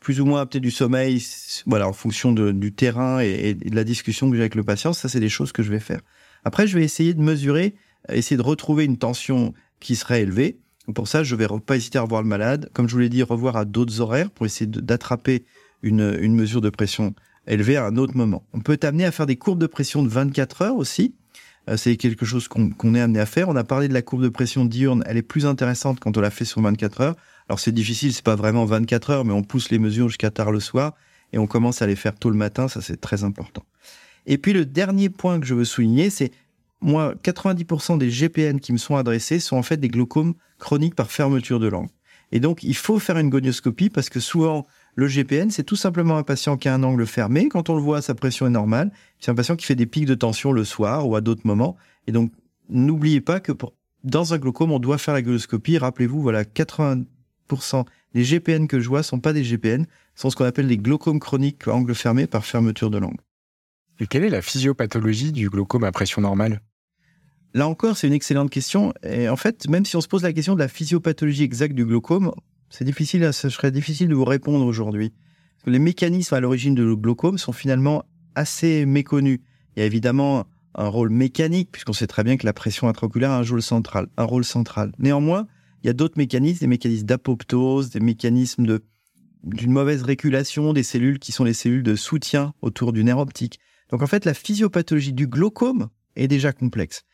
plus 0.00 0.20
ou 0.20 0.26
moins 0.26 0.40
apnée 0.40 0.60
du 0.60 0.70
sommeil, 0.70 1.24
voilà, 1.66 1.88
en 1.88 1.92
fonction 1.92 2.32
du 2.32 2.72
terrain 2.72 3.20
et, 3.20 3.50
et, 3.50 3.54
de 3.54 3.74
la 3.74 3.84
discussion 3.84 4.28
que 4.28 4.36
j'ai 4.36 4.42
avec 4.42 4.54
le 4.54 4.64
patient, 4.64 4.92
ça 4.92 5.08
c'est 5.08 5.20
des 5.20 5.28
choses 5.28 5.52
que 5.52 5.62
je 5.62 5.70
vais 5.70 5.80
faire. 5.80 6.00
Après, 6.44 6.66
je 6.66 6.78
vais 6.78 6.84
essayer 6.84 7.14
de 7.14 7.20
mesurer, 7.20 7.74
essayer 8.08 8.36
de 8.36 8.42
retrouver 8.42 8.84
une 8.84 8.98
tension 8.98 9.54
qui 9.80 9.96
serait 9.96 10.22
élevée. 10.22 10.58
Pour 10.94 11.08
ça, 11.08 11.24
je 11.24 11.34
vais 11.34 11.46
pas 11.64 11.76
hésiter 11.76 11.98
à 11.98 12.02
revoir 12.02 12.22
le 12.22 12.28
malade. 12.28 12.70
Comme 12.72 12.88
je 12.88 12.94
vous 12.94 13.00
l'ai 13.00 13.08
dit, 13.08 13.22
revoir 13.22 13.56
à 13.56 13.64
d'autres 13.64 14.00
horaires 14.00 14.30
pour 14.30 14.46
essayer 14.46 14.66
d'attraper 14.66 15.44
une, 15.82 16.16
une 16.20 16.34
mesure 16.34 16.60
de 16.60 16.70
pression 16.70 17.14
élevée 17.46 17.76
à 17.76 17.86
un 17.86 17.96
autre 17.96 18.16
moment. 18.16 18.44
On 18.52 18.60
peut 18.60 18.78
amené 18.82 19.04
à 19.04 19.10
faire 19.10 19.26
des 19.26 19.36
courbes 19.36 19.58
de 19.58 19.66
pression 19.66 20.02
de 20.02 20.08
24 20.08 20.62
heures 20.62 20.76
aussi. 20.76 21.14
Euh, 21.68 21.76
c'est 21.76 21.96
quelque 21.96 22.24
chose 22.24 22.48
qu'on 22.48 22.94
est 22.94 23.00
amené 23.00 23.20
à 23.20 23.26
faire. 23.26 23.48
On 23.48 23.56
a 23.56 23.64
parlé 23.64 23.88
de 23.88 23.94
la 23.94 24.02
courbe 24.02 24.22
de 24.22 24.28
pression 24.28 24.64
diurne. 24.64 25.02
Elle 25.06 25.16
est 25.16 25.22
plus 25.22 25.46
intéressante 25.46 26.00
quand 26.00 26.16
on 26.16 26.20
la 26.20 26.30
fait 26.30 26.44
sur 26.44 26.60
24 26.60 27.00
heures. 27.00 27.16
Alors 27.48 27.60
c'est 27.60 27.72
difficile, 27.72 28.12
c'est 28.12 28.24
pas 28.24 28.36
vraiment 28.36 28.64
24 28.64 29.10
heures, 29.10 29.24
mais 29.24 29.32
on 29.32 29.42
pousse 29.42 29.70
les 29.70 29.78
mesures 29.78 30.08
jusqu'à 30.08 30.30
tard 30.30 30.50
le 30.50 30.60
soir 30.60 30.94
et 31.32 31.38
on 31.38 31.46
commence 31.46 31.82
à 31.82 31.86
les 31.86 31.96
faire 31.96 32.14
tôt 32.16 32.30
le 32.30 32.36
matin. 32.36 32.68
Ça, 32.68 32.80
c'est 32.80 33.00
très 33.00 33.24
important. 33.24 33.64
Et 34.26 34.38
puis 34.38 34.52
le 34.52 34.64
dernier 34.64 35.08
point 35.08 35.38
que 40.58 40.68
je 40.68 40.74
veux 40.74 40.80
souligner, 40.80 40.92
c'est 40.92 40.96
moi, 40.96 40.96
90% 40.96 40.96
des 40.96 40.96
GPN 40.96 40.96
qui 40.96 40.96
me 40.96 40.96
sont 40.96 40.96
adressés 40.96 40.96
sont 40.96 40.96
en 40.96 40.96
fait 40.96 40.96
des 40.96 40.96
glaucomes 40.96 40.96
chroniques 40.96 40.96
par 40.96 41.10
fermeture 41.10 41.60
de 41.60 41.68
langue. 41.68 41.88
Et 42.32 42.40
donc, 42.40 42.62
il 42.62 42.76
faut 42.76 42.98
faire 42.98 43.18
une 43.18 43.30
gonioscopie 43.30 43.90
parce 43.90 44.08
que 44.08 44.20
souvent, 44.20 44.66
le 44.94 45.06
GPN, 45.06 45.50
c'est 45.50 45.62
tout 45.62 45.76
simplement 45.76 46.16
un 46.16 46.22
patient 46.22 46.56
qui 46.56 46.68
a 46.68 46.74
un 46.74 46.82
angle 46.82 47.06
fermé. 47.06 47.48
Quand 47.48 47.70
on 47.70 47.76
le 47.76 47.80
voit, 47.80 48.02
sa 48.02 48.14
pression 48.14 48.46
est 48.46 48.50
normale. 48.50 48.90
C'est 49.20 49.30
un 49.30 49.34
patient 49.34 49.56
qui 49.56 49.66
fait 49.66 49.74
des 49.74 49.86
pics 49.86 50.06
de 50.06 50.14
tension 50.14 50.52
le 50.52 50.64
soir 50.64 51.08
ou 51.08 51.14
à 51.14 51.20
d'autres 51.20 51.46
moments. 51.46 51.76
Et 52.06 52.12
donc, 52.12 52.32
n'oubliez 52.68 53.20
pas 53.20 53.38
que 53.38 53.52
dans 54.02 54.34
un 54.34 54.38
glaucome, 54.38 54.72
on 54.72 54.78
doit 54.78 54.98
faire 54.98 55.14
la 55.14 55.22
gonioscopie. 55.22 55.78
Rappelez-vous, 55.78 56.20
voilà, 56.20 56.44
80% 56.44 57.04
des 58.14 58.24
GPN 58.24 58.66
que 58.66 58.80
je 58.80 58.88
vois 58.88 59.02
sont 59.02 59.20
pas 59.20 59.32
des 59.32 59.44
GPN, 59.44 59.86
sont 60.14 60.30
ce 60.30 60.36
qu'on 60.36 60.44
appelle 60.46 60.68
des 60.68 60.78
glaucomes 60.78 61.20
chroniques 61.20 61.68
angle 61.68 61.94
fermé 61.94 62.26
par 62.26 62.44
fermeture 62.44 62.90
de 62.90 62.98
langue. 62.98 63.20
Et 64.00 64.06
quelle 64.06 64.24
est 64.24 64.30
la 64.30 64.42
physiopathologie 64.42 65.32
du 65.32 65.48
glaucome 65.48 65.84
à 65.84 65.92
pression 65.92 66.22
normale? 66.22 66.60
Là 67.56 67.66
encore, 67.66 67.96
c'est 67.96 68.06
une 68.06 68.12
excellente 68.12 68.50
question. 68.50 68.92
Et 69.02 69.30
en 69.30 69.36
fait, 69.36 69.66
même 69.66 69.86
si 69.86 69.96
on 69.96 70.02
se 70.02 70.08
pose 70.08 70.22
la 70.22 70.34
question 70.34 70.52
de 70.52 70.58
la 70.58 70.68
physiopathologie 70.68 71.42
exacte 71.42 71.74
du 71.74 71.86
glaucome, 71.86 72.32
c'est 72.68 72.84
difficile, 72.84 73.32
ce 73.32 73.48
serait 73.48 73.70
difficile 73.70 74.08
de 74.08 74.14
vous 74.14 74.26
répondre 74.26 74.66
aujourd'hui. 74.66 75.14
Les 75.64 75.78
mécanismes 75.78 76.34
à 76.34 76.40
l'origine 76.40 76.74
de 76.74 76.92
glaucome 76.92 77.38
sont 77.38 77.52
finalement 77.52 78.04
assez 78.34 78.84
méconnus. 78.84 79.40
Il 79.74 79.80
y 79.80 79.82
a 79.82 79.86
évidemment 79.86 80.44
un 80.74 80.88
rôle 80.88 81.08
mécanique, 81.08 81.70
puisqu'on 81.72 81.94
sait 81.94 82.06
très 82.06 82.24
bien 82.24 82.36
que 82.36 82.44
la 82.44 82.52
pression 82.52 82.88
intraoculaire 82.88 83.30
a 83.30 83.38
un 83.38 83.42
rôle 83.42 83.62
central. 83.62 84.08
Un 84.18 84.24
rôle 84.24 84.44
central. 84.44 84.92
Néanmoins, 84.98 85.46
il 85.82 85.86
y 85.86 85.90
a 85.90 85.94
d'autres 85.94 86.18
mécanismes, 86.18 86.58
des 86.58 86.66
mécanismes 86.66 87.06
d'apoptose, 87.06 87.88
des 87.88 88.00
mécanismes 88.00 88.66
de 88.66 88.84
d'une 89.44 89.72
mauvaise 89.72 90.02
régulation 90.02 90.74
des 90.74 90.82
cellules 90.82 91.18
qui 91.18 91.32
sont 91.32 91.44
les 91.44 91.54
cellules 91.54 91.84
de 91.84 91.96
soutien 91.96 92.52
autour 92.60 92.92
du 92.92 93.02
nerf 93.02 93.18
optique. 93.18 93.60
Donc 93.88 94.02
en 94.02 94.06
fait, 94.06 94.26
la 94.26 94.34
physiopathologie 94.34 95.14
du 95.14 95.26
glaucome 95.26 95.88
est 96.16 96.28
déjà 96.28 96.52
complexe. 96.52 97.04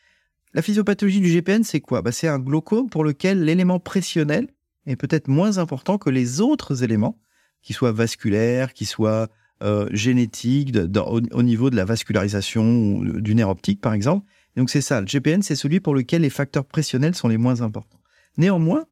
La 0.53 0.61
physiopathologie 0.61 1.19
du 1.19 1.31
GPN, 1.31 1.63
c'est 1.63 1.81
quoi? 1.81 2.01
Bah, 2.01 2.11
C'est 2.11 2.27
un 2.27 2.37
glaucome 2.37 2.89
pour 2.89 3.03
lequel 3.03 3.43
l'élément 3.43 3.79
pressionnel 3.79 4.47
est 4.85 4.95
peut-être 4.95 5.27
moins 5.27 5.57
important 5.57 5.97
que 5.97 6.09
les 6.09 6.41
autres 6.41 6.83
éléments, 6.83 7.17
qui 7.63 7.73
soient 7.73 7.91
vasculaires, 7.91 8.73
qui 8.73 8.85
soient 8.85 9.29
euh, 9.63 9.87
génétiques, 9.91 10.75
au, 11.05 11.43
niveau 11.43 11.69
de 11.69 11.75
la 11.75 11.85
vascularisation 11.85 13.01
du 13.01 13.33
nerf 13.33 13.49
optique, 13.49 13.81
par 13.81 13.93
exemple. 13.93 14.25
donc 14.55 14.69
c'est 14.69 14.81
ça, 14.81 14.99
le 14.99 15.07
GPN, 15.07 15.41
c'est 15.41 15.55
celui 15.55 15.79
pour 15.79 15.95
lequel 15.95 16.21
les 16.21 16.29
facteurs 16.29 16.65
pressionnels 16.65 17.15
sont 17.15 17.29
les 17.29 17.37
moins 17.37 17.61
importants. 17.61 18.01
Néanmoins, 18.37 18.85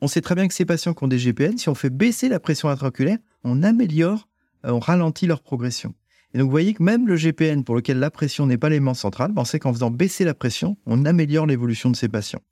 on 0.00 0.08
sait 0.08 0.22
très 0.22 0.34
bien 0.34 0.48
que 0.48 0.54
ces 0.54 0.64
patients 0.64 0.94
qui 0.94 1.04
ont 1.04 1.08
des 1.08 1.18
GPN, 1.18 1.58
si 1.58 1.68
on 1.68 1.74
fait 1.74 1.90
baisser 1.90 2.28
la 2.28 2.40
pression 2.40 2.68
intraoculaire, 2.68 3.18
on 3.44 3.62
améliore, 3.62 4.28
euh, 4.64 4.70
on 4.70 4.78
ralentit 4.78 5.26
leur 5.26 5.42
progression. 5.42 5.94
Et 6.34 6.38
donc, 6.38 6.46
vous 6.46 6.50
voyez 6.50 6.74
que 6.74 6.82
même 6.82 7.06
le 7.06 7.16
GPN, 7.16 7.64
pour 7.64 7.74
lequel 7.74 7.98
la 7.98 8.10
pression 8.10 8.46
n'est 8.46 8.58
pas 8.58 8.68
l'élément 8.68 8.94
central, 8.94 9.32
ben, 9.32 9.42
on 9.42 9.44
sait 9.44 9.58
qu'en 9.58 9.72
faisant 9.72 9.90
baisser 9.90 10.24
la 10.24 10.34
pression, 10.34 10.76
on 10.86 11.04
améliore 11.04 11.46
l'évolution 11.46 11.90
de 11.90 11.96
ces 11.96 12.08
patients. 12.08 12.42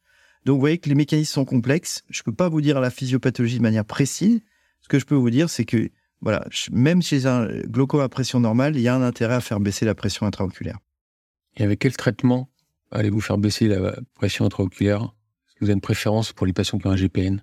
Donc, 0.44 0.54
vous 0.54 0.60
voyez 0.60 0.78
que 0.78 0.88
les 0.88 0.94
mécanismes 0.94 1.32
sont 1.32 1.44
complexes. 1.44 2.04
Je 2.08 2.20
ne 2.20 2.24
peux 2.24 2.34
pas 2.34 2.48
vous 2.48 2.60
dire 2.60 2.80
la 2.80 2.90
physiopathologie 2.90 3.58
de 3.58 3.62
manière 3.62 3.84
précise. 3.84 4.40
Ce 4.80 4.88
que 4.88 4.98
je 4.98 5.06
peux 5.06 5.14
vous 5.14 5.30
dire, 5.30 5.50
c'est 5.50 5.64
que, 5.64 5.90
voilà, 6.20 6.46
même 6.70 7.02
chez 7.02 7.26
un 7.26 7.46
glaucome 7.62 8.00
à 8.00 8.08
pression 8.08 8.40
normale, 8.40 8.76
il 8.76 8.82
y 8.82 8.88
a 8.88 8.94
un 8.94 9.02
intérêt 9.02 9.34
à 9.34 9.40
faire 9.40 9.60
baisser 9.60 9.84
la 9.84 9.94
pression 9.94 10.26
intraoculaire. 10.26 10.78
Et 11.56 11.62
avec 11.62 11.78
quel 11.78 11.96
traitement 11.96 12.50
allez-vous 12.90 13.20
faire 13.20 13.38
baisser 13.38 13.68
la 13.68 13.96
pression 14.14 14.44
intraoculaire? 14.44 15.02
Est-ce 15.02 15.54
que 15.54 15.60
vous 15.60 15.66
avez 15.66 15.74
une 15.74 15.80
préférence 15.80 16.32
pour 16.32 16.46
les 16.46 16.52
patients 16.52 16.78
qui 16.78 16.86
ont 16.86 16.90
un 16.90 16.96
GPN 16.96 17.42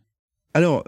Alors, 0.53 0.83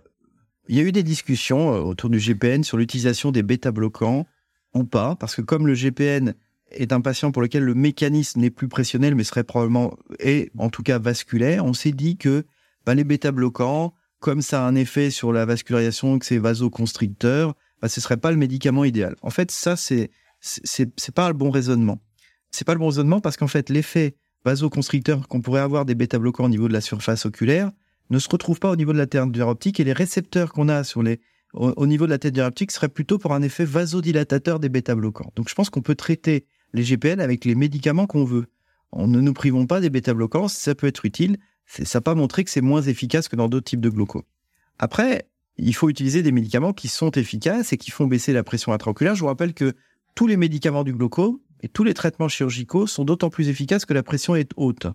il 0.68 0.78
y 0.78 0.80
a 0.80 0.84
eu 0.84 0.92
des 0.92 1.04
discussions 1.04 1.74
euh, 1.74 1.80
autour 1.80 2.10
du 2.10 2.20
GPN 2.20 2.64
sur 2.64 2.78
l'utilisation 2.78 3.32
des 3.32 3.44
bêta-bloquants 3.44 4.26
ou 4.74 4.84
pas, 4.84 5.16
parce 5.16 5.36
que 5.36 5.42
comme 5.42 5.68
le 5.68 5.74
GPN 5.74 6.34
est 6.72 6.92
un 6.92 7.02
patient 7.02 7.32
pour 7.32 7.42
lequel 7.42 7.64
le 7.64 7.76
mécanisme 7.76 8.40
n'est 8.40 8.50
plus 8.50 8.68
pressionnel, 8.68 9.16
mais 9.16 9.24
serait 9.24 9.44
probablement, 9.44 9.96
et 10.20 10.52
en 10.58 10.70
tout 10.70 10.84
cas 10.84 11.00
vasculaire, 11.00 11.66
on 11.66 11.74
s'est 11.74 11.92
dit 11.92 12.18
que 12.18 12.46
bah, 12.86 12.96
les 12.96 13.04
bêta-bloquants, 13.04 13.94
comme 14.20 14.42
ça 14.42 14.64
a 14.64 14.68
un 14.68 14.76
effet 14.76 15.12
sur 15.12 15.32
la 15.32 15.46
vascularisation, 15.46 16.18
que 16.20 16.26
c'est 16.26 16.38
vasoconstricteur, 16.38 17.54
bah, 17.82 17.90
ce 17.90 18.02
serait 18.02 18.18
pas 18.18 18.32
le 18.32 18.38
médicament 18.38 18.84
idéal. 18.84 19.16
En 19.22 19.30
fait, 19.30 19.52
ça, 19.52 19.76
c'est, 19.76 20.10
c'est, 20.40 21.12
pas 21.14 21.28
le 21.28 21.34
bon 21.34 21.50
raisonnement. 21.50 22.00
C'est 22.52 22.66
pas 22.66 22.74
le 22.74 22.80
bon 22.80 22.88
raisonnement 22.88 23.20
parce 23.20 23.38
qu'en 23.38 23.48
fait, 23.48 23.70
l'effet 23.70 24.16
vasoconstricteur 24.46 25.28
qu'on 25.28 25.42
pourrait 25.42 25.62
avoir 25.62 25.86
des 25.86 25.96
bêta-bloquants 25.96 26.46
au 26.46 26.50
niveau 26.50 26.68
de 26.68 26.74
la 26.74 26.82
surface 26.82 27.26
oculaire 27.26 27.72
ne 28.10 28.20
se 28.20 28.28
retrouve 28.30 28.60
pas 28.60 28.70
au 28.70 28.76
niveau 28.76 28.94
de 28.94 28.98
la 28.98 29.08
terre 29.08 29.28
optique 29.48 29.80
et 29.80 29.84
les 29.84 29.94
récepteurs 29.94 30.52
qu'on 30.52 30.70
a 30.70 30.84
sur 30.84 31.02
les 31.02 31.22
au, 31.54 31.86
niveau 31.86 32.06
de 32.06 32.12
la 32.12 32.18
tête 32.18 32.34
diurétique 32.34 32.72
serait 32.72 32.90
plutôt 32.90 33.18
pour 33.18 33.34
un 33.34 33.42
effet 33.42 33.66
vasodilatateur 33.66 34.60
des 34.60 34.70
bêta-bloquants. 34.70 35.32
Donc 35.36 35.50
je 35.50 35.56
pense 35.56 35.70
qu'on 35.70 35.82
peut 35.82 35.96
traiter 35.96 36.46
les 36.74 36.84
GPN 36.84 37.20
avec 37.20 37.46
les 37.46 37.56
médicaments 37.56 38.08
qu'on 38.08 38.26
veut. 38.26 38.48
On 38.92 39.08
ne 39.08 39.22
nous 39.22 39.34
privons 39.34 39.68
pas 39.68 39.80
des 39.80 39.90
bêta-bloquants, 39.90 40.48
ça 40.48 40.76
peut 40.76 40.88
être 40.88 41.06
utile. 41.06 41.38
Ça 41.66 42.00
n'a 42.00 42.02
pas 42.02 42.16
montré 42.16 42.44
que 42.44 42.50
c'est 42.50 42.62
moins 42.62 42.82
efficace 42.82 43.28
que 43.28 43.36
dans 43.36 43.48
d'autres 43.48 43.66
types 43.66 43.82
de 43.82 43.90
glaucome. 43.90 44.24
Après, 44.80 45.28
il 45.58 45.74
faut 45.74 45.90
utiliser 45.90 46.24
des 46.24 46.32
médicaments 46.32 46.74
qui 46.74 46.88
sont 46.88 47.12
efficaces 47.12 47.74
et 47.74 47.78
qui 47.78 47.92
font 47.92 48.08
baisser 48.08 48.34
la 48.34 48.44
pression 48.44 48.74
intraoculaire. 48.74 49.16
Je 49.16 49.22
vous 49.22 49.28
rappelle 49.28 49.54
que 49.54 49.74
tous 50.16 50.28
les 50.28 50.38
médicaments 50.38 50.84
du 50.84 50.94
glaucome 50.94 51.38
et 51.62 51.70
tous 51.70 51.84
les 51.84 51.94
traitements 51.94 52.28
chirurgicaux 52.28 52.88
sont 52.88 53.06
d'autant 53.06 53.30
plus 53.30 53.50
efficaces 53.50 53.86
que 53.86 53.94
la 53.94 54.04
pression 54.04 54.36
est 54.36 54.52
haute. 54.58 54.88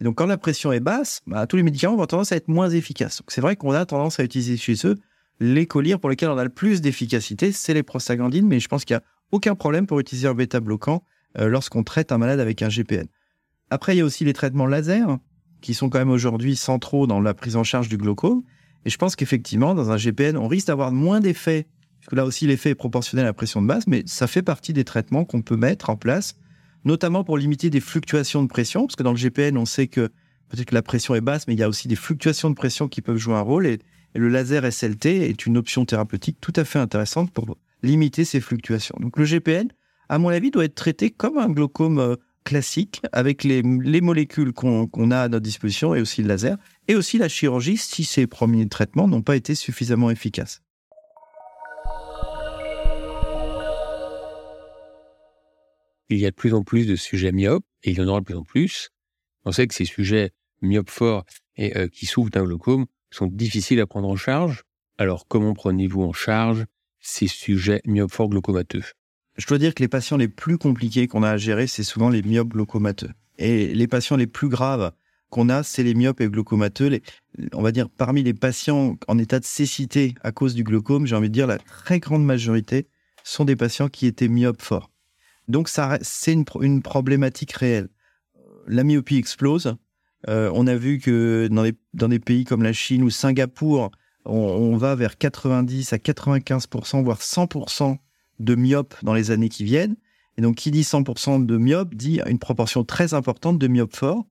Donc 0.00 0.16
quand 0.16 0.26
la 0.26 0.38
pression 0.38 0.72
est 0.72 0.80
basse, 0.80 1.20
bah, 1.26 1.46
tous 1.46 1.56
les 1.56 1.62
médicaments 1.62 1.96
vont 1.96 2.06
tendance 2.06 2.32
à 2.32 2.36
être 2.36 2.48
moins 2.48 2.70
efficaces. 2.70 3.18
Donc 3.18 3.30
c'est 3.30 3.40
vrai 3.40 3.56
qu'on 3.56 3.72
a 3.72 3.86
tendance 3.86 4.18
à 4.18 4.24
utiliser 4.24 4.56
chez 4.56 4.74
eux 4.84 4.96
les 5.40 5.66
pour 5.66 6.10
lesquels 6.10 6.30
on 6.30 6.38
a 6.38 6.44
le 6.44 6.50
plus 6.50 6.80
d'efficacité, 6.80 7.52
c'est 7.52 7.74
les 7.74 7.82
prostaglandines, 7.82 8.46
mais 8.46 8.60
je 8.60 8.68
pense 8.68 8.84
qu'il 8.84 8.94
n'y 8.94 9.00
a 9.00 9.04
aucun 9.32 9.54
problème 9.54 9.86
pour 9.86 9.98
utiliser 9.98 10.28
un 10.28 10.34
bêta-bloquant 10.34 11.02
euh, 11.38 11.48
lorsqu'on 11.48 11.82
traite 11.82 12.12
un 12.12 12.18
malade 12.18 12.40
avec 12.40 12.62
un 12.62 12.68
GPN. 12.68 13.06
Après, 13.70 13.94
il 13.94 13.98
y 13.98 14.02
a 14.02 14.04
aussi 14.04 14.24
les 14.24 14.34
traitements 14.34 14.66
laser, 14.66 15.18
qui 15.62 15.74
sont 15.74 15.88
quand 15.88 15.98
même 15.98 16.10
aujourd'hui 16.10 16.56
centraux 16.56 17.06
dans 17.06 17.20
la 17.20 17.32
prise 17.32 17.56
en 17.56 17.64
charge 17.64 17.88
du 17.88 17.96
glaucome. 17.96 18.42
Et 18.84 18.90
je 18.90 18.98
pense 18.98 19.16
qu'effectivement, 19.16 19.74
dans 19.74 19.90
un 19.90 19.96
GPN, 19.96 20.36
on 20.36 20.48
risque 20.48 20.66
d'avoir 20.66 20.92
moins 20.92 21.20
d'effets, 21.20 21.66
puisque 22.00 22.12
là 22.12 22.24
aussi 22.24 22.46
l'effet 22.46 22.70
est 22.70 22.74
proportionnel 22.74 23.24
à 23.24 23.28
la 23.28 23.32
pression 23.32 23.62
de 23.62 23.66
base, 23.66 23.86
mais 23.86 24.02
ça 24.06 24.26
fait 24.26 24.42
partie 24.42 24.72
des 24.72 24.84
traitements 24.84 25.24
qu'on 25.24 25.40
peut 25.40 25.56
mettre 25.56 25.88
en 25.88 25.96
place, 25.96 26.34
notamment 26.84 27.24
pour 27.24 27.38
limiter 27.38 27.70
des 27.70 27.80
fluctuations 27.80 28.42
de 28.42 28.48
pression, 28.48 28.86
parce 28.86 28.96
que 28.96 29.02
dans 29.02 29.12
le 29.12 29.16
GPN, 29.16 29.56
on 29.56 29.64
sait 29.64 29.86
que 29.86 30.10
peut-être 30.48 30.66
que 30.66 30.74
la 30.74 30.82
pression 30.82 31.14
est 31.14 31.20
basse, 31.20 31.46
mais 31.46 31.54
il 31.54 31.60
y 31.60 31.62
a 31.62 31.68
aussi 31.68 31.88
des 31.88 31.96
fluctuations 31.96 32.50
de 32.50 32.54
pression 32.54 32.88
qui 32.88 33.00
peuvent 33.00 33.16
jouer 33.16 33.34
un 33.34 33.40
rôle. 33.40 33.66
Et 33.66 33.78
le 34.14 34.28
laser 34.28 34.70
SLT 34.70 35.28
est 35.28 35.46
une 35.46 35.56
option 35.56 35.84
thérapeutique 35.84 36.38
tout 36.40 36.52
à 36.56 36.64
fait 36.64 36.78
intéressante 36.78 37.30
pour 37.30 37.56
limiter 37.82 38.24
ces 38.24 38.40
fluctuations. 38.40 38.96
Donc 39.00 39.18
le 39.18 39.24
GPN 39.24 39.68
à 40.12 40.18
mon 40.18 40.28
avis, 40.28 40.50
doit 40.50 40.66
être 40.66 40.74
traité 40.74 41.10
comme 41.10 41.38
un 41.38 41.48
glaucome 41.48 41.98
euh, 41.98 42.16
classique, 42.44 43.00
avec 43.12 43.44
les, 43.44 43.62
molécules 43.62 44.52
qu'on 44.52 45.10
a 45.10 45.20
à 45.20 45.28
notre 45.28 45.42
disposition 45.42 45.94
et 45.94 46.02
aussi 46.02 46.20
le 46.20 46.28
laser, 46.28 46.58
et 46.86 46.96
aussi 46.96 47.16
la 47.16 47.30
chirurgie 47.30 47.78
si 47.78 48.04
ces 48.04 48.26
premiers 48.26 48.68
traitements 48.68 49.08
n'ont 49.08 49.22
pas 49.22 49.36
été 49.36 49.54
suffisamment 49.54 50.10
efficaces. 50.10 50.60
Il 56.10 56.18
y 56.18 56.26
a 56.26 56.30
de 56.30 56.36
plus 56.36 56.52
en 56.52 56.62
plus 56.62 56.86
de 56.86 56.94
sujets 56.94 57.32
myopes, 57.32 57.64
et 57.82 57.92
il 57.92 57.98
y 57.98 58.02
en 58.02 58.08
aura 58.08 58.20
de 58.20 58.26
plus 58.26 58.36
en 58.36 58.44
plus. 58.44 58.90
On 59.46 59.52
sait 59.52 59.66
que 59.66 59.74
ces 59.74 59.86
sujets 59.86 60.32
myopes 60.60 60.90
forts 60.90 61.24
et 61.56 61.74
euh, 61.78 61.88
qui 61.88 62.04
souffrent 62.04 62.30
d'un 62.30 62.44
glaucome 62.44 62.84
sont 63.14 63.26
difficiles 63.26 63.80
à 63.80 63.86
prendre 63.86 64.08
en 64.08 64.16
charge. 64.16 64.62
Alors 64.98 65.26
comment 65.28 65.54
prenez-vous 65.54 66.02
en 66.02 66.12
charge 66.12 66.66
ces 67.00 67.26
sujets 67.26 67.80
myopes 67.84 68.16
glaucomateux 68.16 68.82
Je 69.36 69.46
dois 69.46 69.58
dire 69.58 69.74
que 69.74 69.82
les 69.82 69.88
patients 69.88 70.16
les 70.16 70.28
plus 70.28 70.58
compliqués 70.58 71.08
qu'on 71.08 71.22
a 71.22 71.30
à 71.30 71.36
gérer, 71.36 71.66
c'est 71.66 71.82
souvent 71.82 72.08
les 72.08 72.22
myopes 72.22 72.50
glaucomateux. 72.50 73.10
Et 73.38 73.74
les 73.74 73.86
patients 73.88 74.16
les 74.16 74.26
plus 74.26 74.48
graves 74.48 74.92
qu'on 75.30 75.48
a, 75.48 75.62
c'est 75.62 75.82
les 75.82 75.94
myopes 75.94 76.20
et 76.20 76.28
glaucomateux. 76.28 77.00
On 77.52 77.62
va 77.62 77.72
dire 77.72 77.88
parmi 77.88 78.22
les 78.22 78.34
patients 78.34 78.96
en 79.08 79.18
état 79.18 79.40
de 79.40 79.44
cécité 79.44 80.14
à 80.22 80.30
cause 80.30 80.54
du 80.54 80.62
glaucome, 80.62 81.06
j'ai 81.06 81.16
envie 81.16 81.30
de 81.30 81.34
dire 81.34 81.46
la 81.46 81.58
très 81.58 81.98
grande 81.98 82.24
majorité 82.24 82.86
sont 83.24 83.44
des 83.44 83.56
patients 83.56 83.88
qui 83.88 84.06
étaient 84.06 84.28
myopes 84.28 84.62
forts. 84.62 84.90
Donc 85.48 85.68
ça, 85.68 85.98
c'est 86.02 86.32
une, 86.32 86.82
problématique 86.82 87.52
réelle. 87.52 87.88
La 88.66 88.84
myopie 88.84 89.16
explose. 89.16 89.76
Euh, 90.28 90.50
on 90.54 90.66
a 90.66 90.74
vu 90.74 90.98
que 90.98 91.48
dans, 91.50 92.08
des 92.08 92.18
pays 92.18 92.44
comme 92.44 92.62
la 92.62 92.72
Chine 92.72 93.02
ou 93.02 93.10
Singapour, 93.10 93.90
on, 94.24 94.76
va 94.76 94.94
vers 94.94 95.18
90 95.18 95.92
à 95.92 95.96
95%, 95.96 97.02
voire 97.02 97.18
100% 97.18 97.96
de 98.38 98.54
myopes 98.54 98.94
dans 99.02 99.14
les 99.14 99.30
années 99.30 99.48
qui 99.48 99.64
viennent. 99.64 99.96
Et 100.38 100.42
donc, 100.42 100.56
qui 100.56 100.70
dit 100.70 100.82
100% 100.82 101.44
de 101.44 101.56
myopes 101.56 101.94
dit 101.94 102.20
une 102.26 102.38
proportion 102.38 102.84
très 102.84 103.14
importante 103.14 103.58
de 103.58 103.68
myopes 103.68 103.96
forts. 103.96 104.24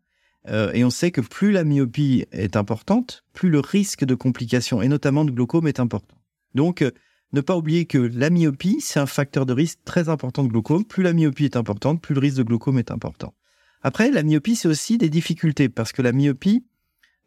Euh, 0.48 0.71
et 0.74 0.83
on 0.83 0.89
sait 0.89 1.12
que 1.12 1.21
plus 1.21 1.51
la 1.51 1.63
myopie 1.63 2.25
est 2.31 2.55
importante, 2.55 3.24
plus 3.33 3.50
le 3.50 3.60
risque 3.60 4.05
de 4.05 4.15
complications, 4.15 4.81
et 4.81 4.88
notamment 4.88 5.24
de 5.24 5.31
glaucome, 5.31 5.67
est 5.67 5.79
important. 5.79 6.15
Donc, 6.55 6.81
euh, 6.81 6.91
ne 7.33 7.41
pas 7.41 7.55
oublier 7.55 7.86
que 7.86 7.98
la 7.98 8.29
myopie, 8.29 8.77
c'est 8.81 9.00
un 9.00 9.05
facteur 9.05 9.45
de 9.45 9.53
risque 9.53 9.79
très 9.86 10.10
important 10.10 10.43
de 10.43 10.50
glaucome. 10.50 10.83
Plus 10.83 11.03
la 11.03 11.13
myopie 11.13 11.45
est 11.45 11.55
importante, 11.55 12.01
plus 12.01 12.15
le 12.15 12.19
risque 12.19 12.38
de 12.38 12.43
glaucome 12.43 12.79
est 12.79 12.91
important. 12.91 13.33
Après, 13.81 14.11
la 14.11 14.23
myopie, 14.23 14.55
c'est 14.55 14.67
aussi 14.67 14.97
des 14.97 15.09
difficultés, 15.09 15.69
parce 15.69 15.91
que 15.91 16.01
la 16.01 16.11
myopie 16.11 16.63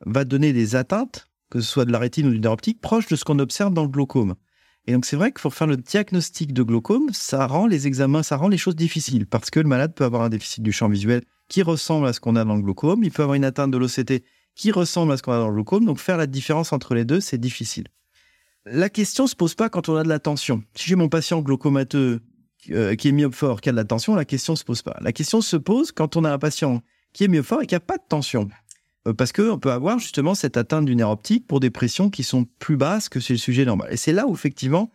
va 0.07 0.25
donner 0.25 0.53
des 0.53 0.77
atteintes 0.77 1.29
que 1.55 1.61
ce 1.61 1.71
soit 1.71 1.85
de 1.85 1.93
la 1.93 2.01
rétine 2.01 2.27
ou 2.27 2.31
du 2.33 2.41
nerf 2.41 2.53
optique, 2.53 2.81
proche 2.81 3.07
de 3.07 3.15
ce 3.15 3.25
qu'on 3.25 3.39
observe 3.39 3.73
dans 3.73 3.85
le 3.85 3.89
glaucome. 3.89 4.35
Et 4.89 4.93
donc 4.93 5.05
c'est 5.05 5.15
vrai 5.15 5.31
que 5.31 5.41
pour 5.41 5.55
faire 5.55 5.69
le 5.69 5.77
diagnostic 5.77 6.53
de 6.53 6.65
glaucome, 6.65 7.11
ça 7.13 7.47
rend 7.47 7.69
les 7.69 7.87
examens, 7.87 8.25
ça 8.25 8.37
rend 8.37 8.49
les 8.49 8.59
choses 8.59 8.75
difficiles 8.75 9.27
parce 9.27 9.51
que 9.51 9.61
le 9.61 9.69
malade 9.69 9.95
peut 9.95 10.03
avoir 10.03 10.23
un 10.23 10.31
déficit 10.31 10.65
du 10.65 10.73
champ 10.73 10.89
visuel 10.89 11.23
qui 11.49 11.63
ressemble 11.63 12.09
à 12.09 12.13
ce 12.13 12.19
qu'on 12.19 12.35
a 12.35 12.45
dans 12.45 12.57
le 12.57 12.63
glaucome, 12.63 13.05
il 13.05 13.13
peut 13.13 13.23
avoir 13.23 13.37
une 13.37 13.45
atteinte 13.45 13.71
de 13.71 13.79
l'OCT 13.79 14.25
qui 14.57 14.73
ressemble 14.73 15.13
à 15.13 15.17
ce 15.17 15.23
qu'on 15.23 15.33
a 15.33 15.39
dans 15.39 15.49
le 15.49 15.55
glaucome, 15.55 15.85
donc 15.85 15.99
faire 15.99 16.17
la 16.17 16.27
différence 16.27 16.73
entre 16.73 16.95
les 16.95 17.05
deux, 17.05 17.21
c'est 17.21 17.39
difficile. 17.39 17.87
La 18.67 18.89
question 18.89 19.29
se 19.29 19.37
pose 19.37 19.55
pas 19.55 19.69
quand 19.69 19.89
on 19.89 19.95
a 19.95 20.03
de 20.03 20.09
la 20.09 20.19
tension. 20.19 20.65
Si 20.75 20.89
j'ai 20.89 20.97
mon 20.97 21.09
patient 21.09 21.41
glaucomateux 21.41 22.21
euh, 22.71 22.95
qui 22.95 23.09
est 23.09 23.13
myope 23.13 23.35
fort, 23.35 23.61
qui 23.61 23.69
a 23.69 23.73
de 23.73 23.77
la 23.77 23.85
tension, 23.85 24.15
la 24.15 24.25
question 24.25 24.57
se 24.57 24.65
pose 24.65 24.83
pas. 24.83 24.97
La 25.01 25.13
question 25.13 25.41
se 25.41 25.57
pose 25.57 25.93
quand 25.93 26.17
on 26.17 26.25
a 26.25 26.33
un 26.33 26.39
patient 26.39 26.83
qui 27.13 27.25
est 27.25 27.29
myope 27.29 27.47
fort 27.47 27.63
et 27.63 27.67
qui 27.67 27.75
a 27.75 27.81
pas 27.81 27.97
de 27.97 28.03
tension. 28.09 28.49
Euh, 29.07 29.13
parce 29.13 29.33
qu'on 29.33 29.59
peut 29.59 29.73
avoir 29.73 29.99
justement 29.99 30.35
cette 30.35 30.57
atteinte 30.57 30.87
du 30.87 30.97
nerf 30.97 31.11
optique 31.11 31.47
pour 31.47 31.61
des 31.61 31.71
pressions 31.71 32.11
qui 32.11 32.23
sont 32.23 32.47
plus 32.59 32.77
basses 32.77 33.09
que 33.09 33.21
chez 33.21 33.35
le 33.35 33.39
sujet 33.39 33.65
normal. 33.65 33.89
Et 33.91 33.97
c'est 33.97 34.13
là 34.13 34.27
où 34.27 34.35
effectivement 34.35 34.91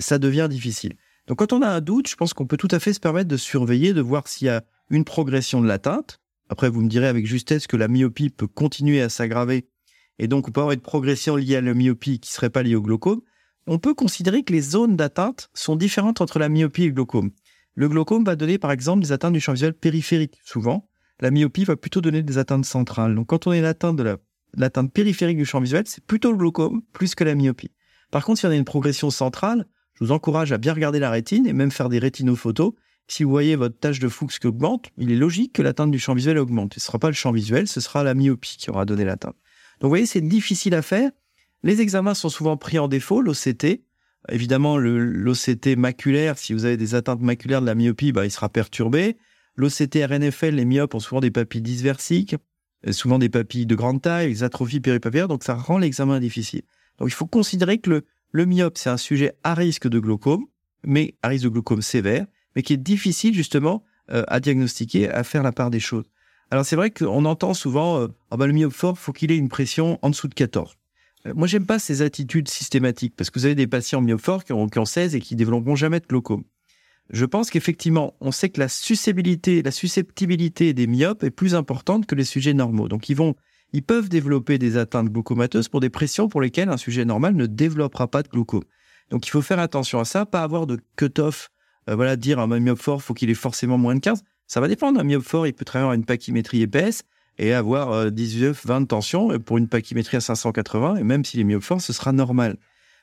ça 0.00 0.18
devient 0.18 0.48
difficile. 0.50 0.94
Donc 1.26 1.38
quand 1.38 1.52
on 1.52 1.62
a 1.62 1.68
un 1.68 1.80
doute, 1.80 2.08
je 2.08 2.16
pense 2.16 2.34
qu'on 2.34 2.46
peut 2.46 2.56
tout 2.56 2.68
à 2.70 2.78
fait 2.78 2.92
se 2.92 3.00
permettre 3.00 3.28
de 3.28 3.36
surveiller, 3.36 3.92
de 3.92 4.00
voir 4.00 4.28
s'il 4.28 4.46
y 4.46 4.50
a 4.50 4.62
une 4.90 5.04
progression 5.04 5.60
de 5.60 5.66
l'atteinte. 5.66 6.20
Après, 6.50 6.68
vous 6.68 6.82
me 6.82 6.88
direz 6.88 7.06
avec 7.06 7.26
justesse 7.26 7.66
que 7.66 7.76
la 7.76 7.88
myopie 7.88 8.30
peut 8.30 8.46
continuer 8.46 9.00
à 9.00 9.08
s'aggraver 9.08 9.66
et 10.18 10.28
donc 10.28 10.48
on 10.48 10.52
peut 10.52 10.60
avoir 10.60 10.72
une 10.72 10.80
progression 10.80 11.36
liée 11.36 11.56
à 11.56 11.60
la 11.60 11.74
myopie 11.74 12.20
qui 12.20 12.30
serait 12.30 12.50
pas 12.50 12.62
liée 12.62 12.76
au 12.76 12.82
glaucome. 12.82 13.20
On 13.66 13.78
peut 13.78 13.94
considérer 13.94 14.42
que 14.42 14.52
les 14.52 14.60
zones 14.60 14.96
d'atteinte 14.96 15.48
sont 15.54 15.76
différentes 15.76 16.20
entre 16.20 16.38
la 16.38 16.48
myopie 16.48 16.84
et 16.84 16.86
le 16.88 16.92
glaucome. 16.92 17.30
Le 17.74 17.88
glaucome 17.88 18.24
va 18.24 18.36
donner 18.36 18.58
par 18.58 18.70
exemple 18.70 19.02
des 19.02 19.12
atteintes 19.12 19.32
du 19.32 19.40
champ 19.40 19.52
visuel 19.52 19.74
périphérique, 19.74 20.38
souvent, 20.44 20.88
la 21.20 21.30
myopie 21.30 21.64
va 21.64 21.76
plutôt 21.76 22.00
donner 22.00 22.22
des 22.22 22.38
atteintes 22.38 22.66
centrales. 22.66 23.14
Donc 23.14 23.28
quand 23.28 23.46
on 23.46 23.52
est 23.52 23.60
l'atteinte 23.60 23.96
de 23.96 24.18
l'atteinte 24.56 24.92
périphérique 24.92 25.38
du 25.38 25.44
champ 25.44 25.60
visuel, 25.60 25.84
c'est 25.86 26.04
plutôt 26.04 26.30
le 26.30 26.36
glaucome 26.36 26.82
plus 26.92 27.14
que 27.14 27.24
la 27.24 27.34
myopie. 27.34 27.70
Par 28.10 28.24
contre, 28.24 28.40
si 28.40 28.46
on 28.46 28.50
a 28.50 28.56
une 28.56 28.64
progression 28.64 29.10
centrale, 29.10 29.66
je 29.94 30.04
vous 30.04 30.12
encourage 30.12 30.52
à 30.52 30.58
bien 30.58 30.74
regarder 30.74 30.98
la 30.98 31.10
rétine 31.10 31.46
et 31.46 31.52
même 31.52 31.70
faire 31.70 31.88
des 31.88 31.98
rétinophotos. 31.98 32.74
Si 33.06 33.24
vous 33.24 33.30
voyez 33.30 33.56
votre 33.56 33.78
tâche 33.78 33.98
de 33.98 34.08
Fuchs 34.08 34.38
qui 34.38 34.46
augmente, 34.46 34.90
il 34.96 35.10
est 35.10 35.16
logique 35.16 35.52
que 35.52 35.62
l'atteinte 35.62 35.90
du 35.90 35.98
champ 35.98 36.14
visuel 36.14 36.38
augmente. 36.38 36.74
Ce 36.74 36.80
ne 36.80 36.82
sera 36.82 36.98
pas 36.98 37.08
le 37.08 37.14
champ 37.14 37.32
visuel, 37.32 37.68
ce 37.68 37.80
sera 37.80 38.02
la 38.02 38.14
myopie 38.14 38.56
qui 38.58 38.70
aura 38.70 38.84
donné 38.84 39.04
l'atteinte. 39.04 39.36
Donc 39.80 39.84
vous 39.84 39.88
voyez, 39.88 40.06
c'est 40.06 40.20
difficile 40.20 40.74
à 40.74 40.82
faire. 40.82 41.10
Les 41.64 41.80
examens 41.80 42.12
sont 42.12 42.28
souvent 42.28 42.58
pris 42.58 42.78
en 42.78 42.88
défaut, 42.88 43.22
l'OCT. 43.22 43.80
Évidemment, 44.28 44.76
l'OCT 44.76 45.76
maculaire, 45.78 46.36
si 46.36 46.52
vous 46.52 46.66
avez 46.66 46.76
des 46.76 46.94
atteintes 46.94 47.22
maculaires 47.22 47.62
de 47.62 47.66
la 47.66 47.74
myopie, 47.74 48.12
bah, 48.12 48.26
il 48.26 48.30
sera 48.30 48.50
perturbé. 48.50 49.16
L'OCT 49.56 50.04
RNFL, 50.04 50.50
les 50.50 50.66
myopes 50.66 50.94
ont 50.94 51.00
souvent 51.00 51.22
des 51.22 51.30
papilles 51.30 51.62
dysversiques, 51.62 52.36
euh, 52.86 52.92
souvent 52.92 53.18
des 53.18 53.30
papilles 53.30 53.64
de 53.64 53.74
grande 53.74 54.02
taille, 54.02 54.28
des 54.28 54.42
atrophies 54.42 54.80
péripapillaires, 54.80 55.26
donc 55.26 55.42
ça 55.42 55.54
rend 55.54 55.78
l'examen 55.78 56.20
difficile. 56.20 56.62
Donc 56.98 57.08
il 57.08 57.14
faut 57.14 57.26
considérer 57.26 57.78
que 57.78 57.88
le, 57.88 58.04
le 58.32 58.44
myope, 58.44 58.76
c'est 58.76 58.90
un 58.90 58.98
sujet 58.98 59.32
à 59.42 59.54
risque 59.54 59.88
de 59.88 59.98
glaucome, 59.98 60.44
mais 60.84 61.14
à 61.22 61.28
risque 61.28 61.44
de 61.44 61.48
glaucome 61.48 61.80
sévère, 61.80 62.26
mais 62.54 62.62
qui 62.62 62.74
est 62.74 62.78
difficile 62.78 63.32
justement 63.32 63.84
euh, 64.10 64.22
à 64.28 64.38
diagnostiquer, 64.38 65.08
à 65.08 65.24
faire 65.24 65.42
la 65.42 65.52
part 65.52 65.70
des 65.70 65.80
choses. 65.80 66.04
Alors 66.50 66.66
c'est 66.66 66.76
vrai 66.76 66.90
qu'on 66.90 67.24
entend 67.24 67.54
souvent, 67.54 68.00
euh, 68.00 68.08
ben, 68.36 68.46
le 68.46 68.52
myope 68.52 68.74
fort, 68.74 68.98
faut 68.98 69.12
qu'il 69.12 69.32
ait 69.32 69.38
une 69.38 69.48
pression 69.48 69.98
en 70.02 70.10
dessous 70.10 70.28
de 70.28 70.34
14. 70.34 70.76
Moi, 71.34 71.46
j'aime 71.46 71.66
pas 71.66 71.78
ces 71.78 72.02
attitudes 72.02 72.48
systématiques, 72.48 73.14
parce 73.16 73.30
que 73.30 73.38
vous 73.38 73.46
avez 73.46 73.54
des 73.54 73.66
patients 73.66 74.02
myopes 74.02 74.20
forts 74.20 74.44
qui 74.44 74.52
ont, 74.52 74.68
qui 74.68 74.78
ont 74.78 74.84
16 74.84 75.14
et 75.14 75.20
qui 75.20 75.36
développeront 75.36 75.76
jamais 75.76 76.00
de 76.00 76.06
glaucome 76.06 76.44
je 77.10 77.24
pense 77.24 77.50
qu'effectivement, 77.50 78.14
on 78.20 78.32
sait 78.32 78.48
que 78.48 78.60
la 78.60 78.68
susceptibilité, 78.68 79.62
la 79.62 79.70
susceptibilité 79.70 80.72
des 80.72 80.86
myopes 80.86 81.22
est 81.22 81.30
plus 81.30 81.54
importante 81.54 82.06
que 82.06 82.14
les 82.14 82.24
sujets 82.24 82.54
normaux. 82.54 82.88
Donc, 82.88 83.08
ils 83.08 83.14
vont, 83.14 83.34
ils 83.72 83.82
peuvent 83.82 84.08
développer 84.08 84.58
des 84.58 84.76
atteintes 84.76 85.10
glaucomateuses 85.10 85.68
pour 85.68 85.80
des 85.80 85.90
pressions 85.90 86.28
pour 86.28 86.40
lesquelles 86.40 86.70
un 86.70 86.76
sujet 86.76 87.04
normal 87.04 87.34
ne 87.34 87.46
développera 87.46 88.08
pas 88.08 88.22
de 88.22 88.28
glaucome. 88.28 88.64
Donc, 89.10 89.26
il 89.26 89.30
faut 89.30 89.42
faire 89.42 89.58
attention 89.58 90.00
à 90.00 90.04
ça, 90.04 90.24
pas 90.24 90.42
avoir 90.42 90.66
de 90.66 90.78
cut-off, 90.96 91.50
euh, 91.90 91.94
voilà, 91.94 92.16
dire 92.16 92.38
un 92.38 92.46
myope 92.46 92.80
fort, 92.80 93.02
faut 93.02 93.12
qu'il 93.12 93.28
ait 93.28 93.34
forcément 93.34 93.76
moins 93.76 93.94
de 93.94 94.00
15. 94.00 94.22
Ça 94.46 94.60
va 94.60 94.68
dépendre. 94.68 94.98
Un 94.98 95.04
myope 95.04 95.24
fort, 95.24 95.46
il 95.46 95.52
peut 95.52 95.64
travailler 95.64 95.94
une 95.94 96.06
pachymétrie 96.06 96.62
épaisse 96.62 97.02
et 97.38 97.52
avoir 97.52 98.10
19, 98.10 98.64
20 98.64 98.84
tensions 98.86 99.38
pour 99.40 99.58
une 99.58 99.68
pachymétrie 99.68 100.16
à 100.16 100.20
580. 100.20 100.96
Et 100.96 101.02
même 101.02 101.24
s'il 101.24 101.40
est 101.40 101.44
myope 101.44 101.62
fort, 101.62 101.80
ce 101.80 101.92
sera 101.92 102.12
normal. 102.12 102.56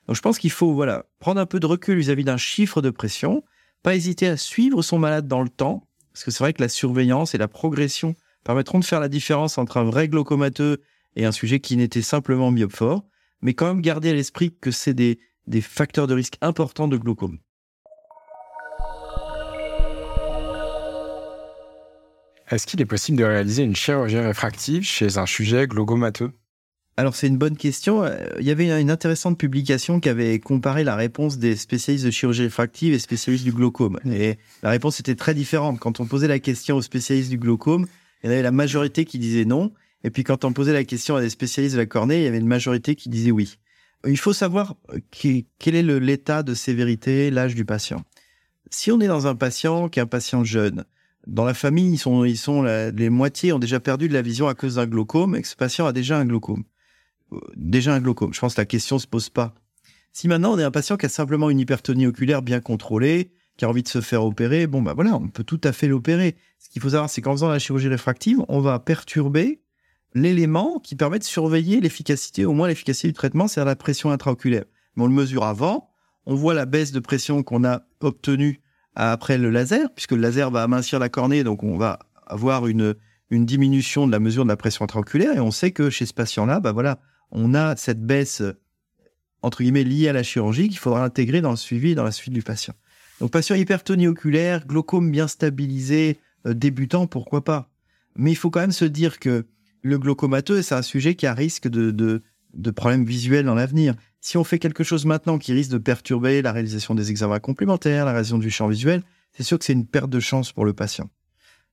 Donc, 0.08 0.16
je 0.16 0.22
pense 0.22 0.40
qu'il 0.40 0.52
faut, 0.52 0.74
voilà, 0.74 1.06
prendre 1.20 1.40
un 1.40 1.46
peu 1.46 1.60
de 1.60 1.66
recul 1.66 1.98
vis-à-vis 1.98 2.24
d'un 2.24 2.38
chiffre 2.38 2.82
de 2.82 2.90
pression 2.90 3.44
pas 3.84 3.96
hésiter 3.96 4.28
à 4.28 4.38
suivre 4.38 4.82
son 4.82 5.00
malade 5.00 5.28
dans 5.28 5.42
le 5.42 5.50
temps, 5.50 5.88
parce 6.14 6.24
que 6.24 6.32
c'est 6.32 6.44
vrai 6.44 6.54
que 6.54 6.62
la 6.62 6.70
surveillance 6.70 7.34
et 7.34 7.38
la 7.38 7.48
progression 7.48 8.16
permettront 8.44 8.80
de 8.80 8.86
faire 8.86 9.00
la 9.00 9.10
différence 9.10 9.58
entre 9.58 9.78
un 9.78 9.84
vrai 9.84 10.08
glaucomateux 10.08 10.82
et 11.16 11.26
un 11.26 11.32
sujet 11.32 11.60
qui 11.60 11.78
n'était 11.78 12.02
simplement 12.02 12.52
myope 12.52 12.76
fort, 12.76 13.04
mais 13.42 13.54
quand 13.54 13.68
même 13.68 13.82
garder 13.82 14.10
à 14.10 14.14
l'esprit 14.14 14.56
que 14.60 14.72
c'est 14.72 14.94
des, 14.94 15.20
des 15.48 15.62
facteurs 15.62 16.08
de 16.08 16.14
risque 16.14 16.38
importants 16.42 16.88
de 16.88 16.98
glaucome. 16.98 17.40
Est-ce 22.52 22.68
qu'il 22.68 22.82
est 22.82 22.86
possible 22.86 23.18
de 23.18 23.24
réaliser 23.24 23.64
une 23.64 23.76
chirurgie 23.76 24.20
réfractive 24.20 24.84
chez 24.84 25.18
un 25.18 25.26
sujet 25.26 25.68
glaucomateux 25.68 26.32
alors 26.98 27.16
c'est 27.16 27.28
une 27.28 27.38
bonne 27.38 27.56
question. 27.56 28.04
Euh, 28.04 28.18
il 28.40 28.46
y 28.46 28.52
avait 28.52 28.80
une 28.80 28.92
intéressante 28.92 29.38
publication 29.38 30.02
qui 30.02 30.10
avait 30.10 30.40
comparé 30.40 30.84
la 30.84 30.96
réponse 30.96 31.38
des 31.38 31.56
spécialistes 31.56 32.06
de 32.06 32.12
chirurgie 32.12 32.44
réfractive 32.44 32.94
et 32.94 33.00
spécialistes 33.00 33.46
du 33.46 33.54
glaucome. 33.54 33.98
Et 34.06 34.38
la 34.62 34.70
réponse 34.70 35.00
était 35.00 35.16
très 35.16 35.34
différente. 35.34 35.80
Quand 35.80 36.02
on 36.02 36.06
posait 36.06 36.28
la 36.28 36.38
question 36.40 36.76
aux 36.76 36.82
spécialistes 36.82 37.30
du 37.30 37.38
glaucome, 37.38 37.88
il 38.22 38.28
y 38.28 38.30
en 38.30 38.34
avait 38.34 38.44
la 38.44 38.52
majorité 38.52 39.06
qui 39.06 39.20
disait 39.20 39.46
non. 39.46 39.72
Et 40.04 40.10
puis 40.12 40.24
quand 40.24 40.44
on 40.44 40.52
posait 40.52 40.74
la 40.74 40.84
question 40.84 41.16
à 41.16 41.22
des 41.22 41.30
spécialistes 41.30 41.76
de 41.76 41.80
la 41.80 41.86
cornée, 41.86 42.18
il 42.18 42.24
y 42.24 42.28
avait 42.28 42.40
une 42.40 42.46
majorité 42.46 42.96
qui 42.96 43.08
disait 43.08 43.32
oui. 43.32 43.58
Il 44.06 44.20
faut 44.20 44.34
savoir 44.34 44.76
euh, 44.94 45.00
quel 45.60 45.76
est 45.76 45.84
l'état 45.84 46.44
de 46.44 46.54
sévérité, 46.54 47.32
l'âge 47.32 47.56
du 47.56 47.64
patient. 47.64 48.04
Si 48.70 48.92
on 48.92 49.00
est 49.00 49.08
dans 49.08 49.28
un 49.28 49.36
patient 49.36 49.88
qui 49.88 50.00
est 50.00 50.04
un 50.04 50.08
patient 50.08 50.44
jeune, 50.44 50.84
dans 51.28 51.46
la 51.46 51.54
famille, 51.54 51.94
ils 51.94 51.98
sont, 52.38 52.64
les 52.64 53.10
moitiés 53.10 53.54
ont 53.54 53.60
déjà 53.60 53.80
perdu 53.80 54.08
de 54.08 54.14
la 54.14 54.22
vision 54.22 54.48
à 54.48 54.56
cause 54.56 54.76
d'un 54.76 54.88
glaucome 54.88 55.36
et 55.36 55.42
que 55.42 55.48
ce 55.48 55.56
patient 55.56 55.86
a 55.86 55.94
déjà 55.94 56.18
un 56.18 56.26
glaucome 56.26 56.64
déjà 57.56 57.94
un 57.94 58.00
glaucome. 58.00 58.34
Je 58.34 58.40
pense 58.40 58.56
que 58.56 58.62
la 58.62 58.66
question 58.66 59.00
se 59.00 59.08
pose 59.08 59.30
pas. 59.30 59.56
Si 60.14 60.28
maintenant 60.28 60.54
on 60.54 60.60
est 60.60 60.64
un 60.64 60.72
patient 60.72 60.98
qui 60.98 61.06
a 61.06 61.10
simplement 61.10 61.50
une 61.50 61.60
hypertonie 61.60 62.08
oculaire 62.08 62.42
bien 62.42 62.60
contrôlée, 62.60 63.32
qui 63.58 63.66
a 63.66 63.70
envie 63.70 63.84
de 63.84 63.88
se 63.88 64.02
faire 64.02 64.24
opérer, 64.24 64.68
bon 64.68 64.82
bah 64.82 64.94
voilà, 64.94 65.16
on 65.16 65.28
peut 65.28 65.44
tout 65.44 65.62
à 65.64 65.72
fait 65.72 65.88
l'opérer. 65.88 66.36
Ce 66.60 66.70
qu'il 66.70 66.82
faut 66.82 66.90
savoir, 66.90 67.10
c'est 67.10 67.22
qu'en 67.22 67.32
faisant 67.32 67.50
la 67.50 67.60
chirurgie 67.60 67.88
réfractive, 67.88 68.44
on 68.50 68.60
va 68.60 68.80
perturber 68.80 69.62
l'élément 70.14 70.80
qui 70.80 70.96
permet 70.96 71.20
de 71.20 71.24
surveiller 71.24 71.80
l'efficacité, 71.80 72.46
au 72.46 72.54
moins 72.54 72.68
l'efficacité 72.68 73.08
du 73.08 73.14
traitement, 73.14 73.48
c'est 73.48 73.64
la 73.64 73.76
pression 73.76 74.12
intraoculaire. 74.12 74.66
Mais 74.96 75.04
on 75.04 75.08
le 75.08 75.14
mesure 75.14 75.44
avant, 75.44 75.92
on 76.26 76.36
voit 76.36 76.54
la 76.54 76.66
baisse 76.66 76.92
de 76.92 77.00
pression 77.00 77.44
qu'on 77.44 77.64
a 77.64 77.84
obtenue 78.02 78.62
après 78.96 79.38
le 79.38 79.50
laser, 79.50 79.94
puisque 79.94 80.12
le 80.12 80.22
laser 80.22 80.52
va 80.52 80.64
amincir 80.64 81.00
la 81.00 81.10
cornée, 81.10 81.44
donc 81.44 81.64
on 81.64 81.78
va 81.78 82.00
avoir 82.28 82.68
une, 82.68 82.96
une 83.30 83.46
diminution 83.46 84.08
de 84.08 84.12
la 84.12 84.20
mesure 84.20 84.44
de 84.44 84.50
la 84.50 84.58
pression 84.58 84.84
intraoculaire, 84.84 85.36
et 85.36 85.40
on 85.40 85.52
sait 85.52 85.72
que 85.72 85.90
chez 85.90 86.06
ce 86.06 86.14
patient-là, 86.14 86.60
bah 86.60 86.72
voilà, 86.72 87.00
on 87.32 87.54
a 87.54 87.76
cette 87.76 88.06
baisse 88.06 88.44
entre 89.42 89.64
guillemets 89.64 89.84
liée 89.84 90.10
à 90.10 90.14
la 90.14 90.24
chirurgie 90.24 90.70
qu'il 90.70 90.78
faudra 90.78 91.04
intégrer 91.04 91.42
dans 91.42 91.52
le 91.52 91.58
suivi, 91.58 91.96
dans 91.96 92.04
la 92.04 92.12
suite 92.12 92.34
du 92.34 92.42
patient. 92.42 92.74
Donc 93.20 93.32
patient 93.32 93.56
hypertonie 93.56 94.08
oculaire, 94.08 94.66
glaucome 94.66 95.12
bien 95.12 95.28
stabilisé, 95.28 96.20
euh, 96.46 96.54
débutant, 96.54 97.08
pourquoi 97.08 97.44
pas. 97.44 97.70
Mais 98.16 98.32
il 98.32 98.36
faut 98.36 98.50
quand 98.50 98.60
même 98.60 98.72
se 98.72 98.86
dire 98.86 99.20
que 99.20 99.46
le 99.84 99.98
glaucomateux, 99.98 100.62
c'est 100.62 100.76
un 100.76 100.82
sujet 100.82 101.16
qui 101.16 101.26
a 101.26 101.34
risque 101.34 101.68
de, 101.68 101.92
de, 101.92 102.22
de 102.54 102.72
problèmes 102.72 103.06
visuels 103.06 103.46
dans 103.46 103.56
l'avenir. 103.56 103.96
Si 104.24 104.38
on 104.38 104.44
fait 104.44 104.60
quelque 104.60 104.84
chose 104.84 105.06
maintenant 105.06 105.40
qui 105.40 105.52
risque 105.52 105.72
de 105.72 105.80
perturber 105.80 106.44
la 106.44 106.52
réalisation 106.52 106.94
des 106.94 107.10
examens 107.10 107.40
complémentaires, 107.40 108.06
la 108.06 108.12
réalisation 108.12 108.38
du 108.38 108.52
champ 108.52 108.68
visuel, 108.68 109.02
c'est 109.34 109.42
sûr 109.42 109.58
que 109.58 109.66
c'est 109.66 109.74
une 109.74 109.88
perte 109.88 110.12
de 110.12 110.20
chance 110.20 110.52
pour 110.52 110.64
le 110.64 110.74
patient. 110.74 111.10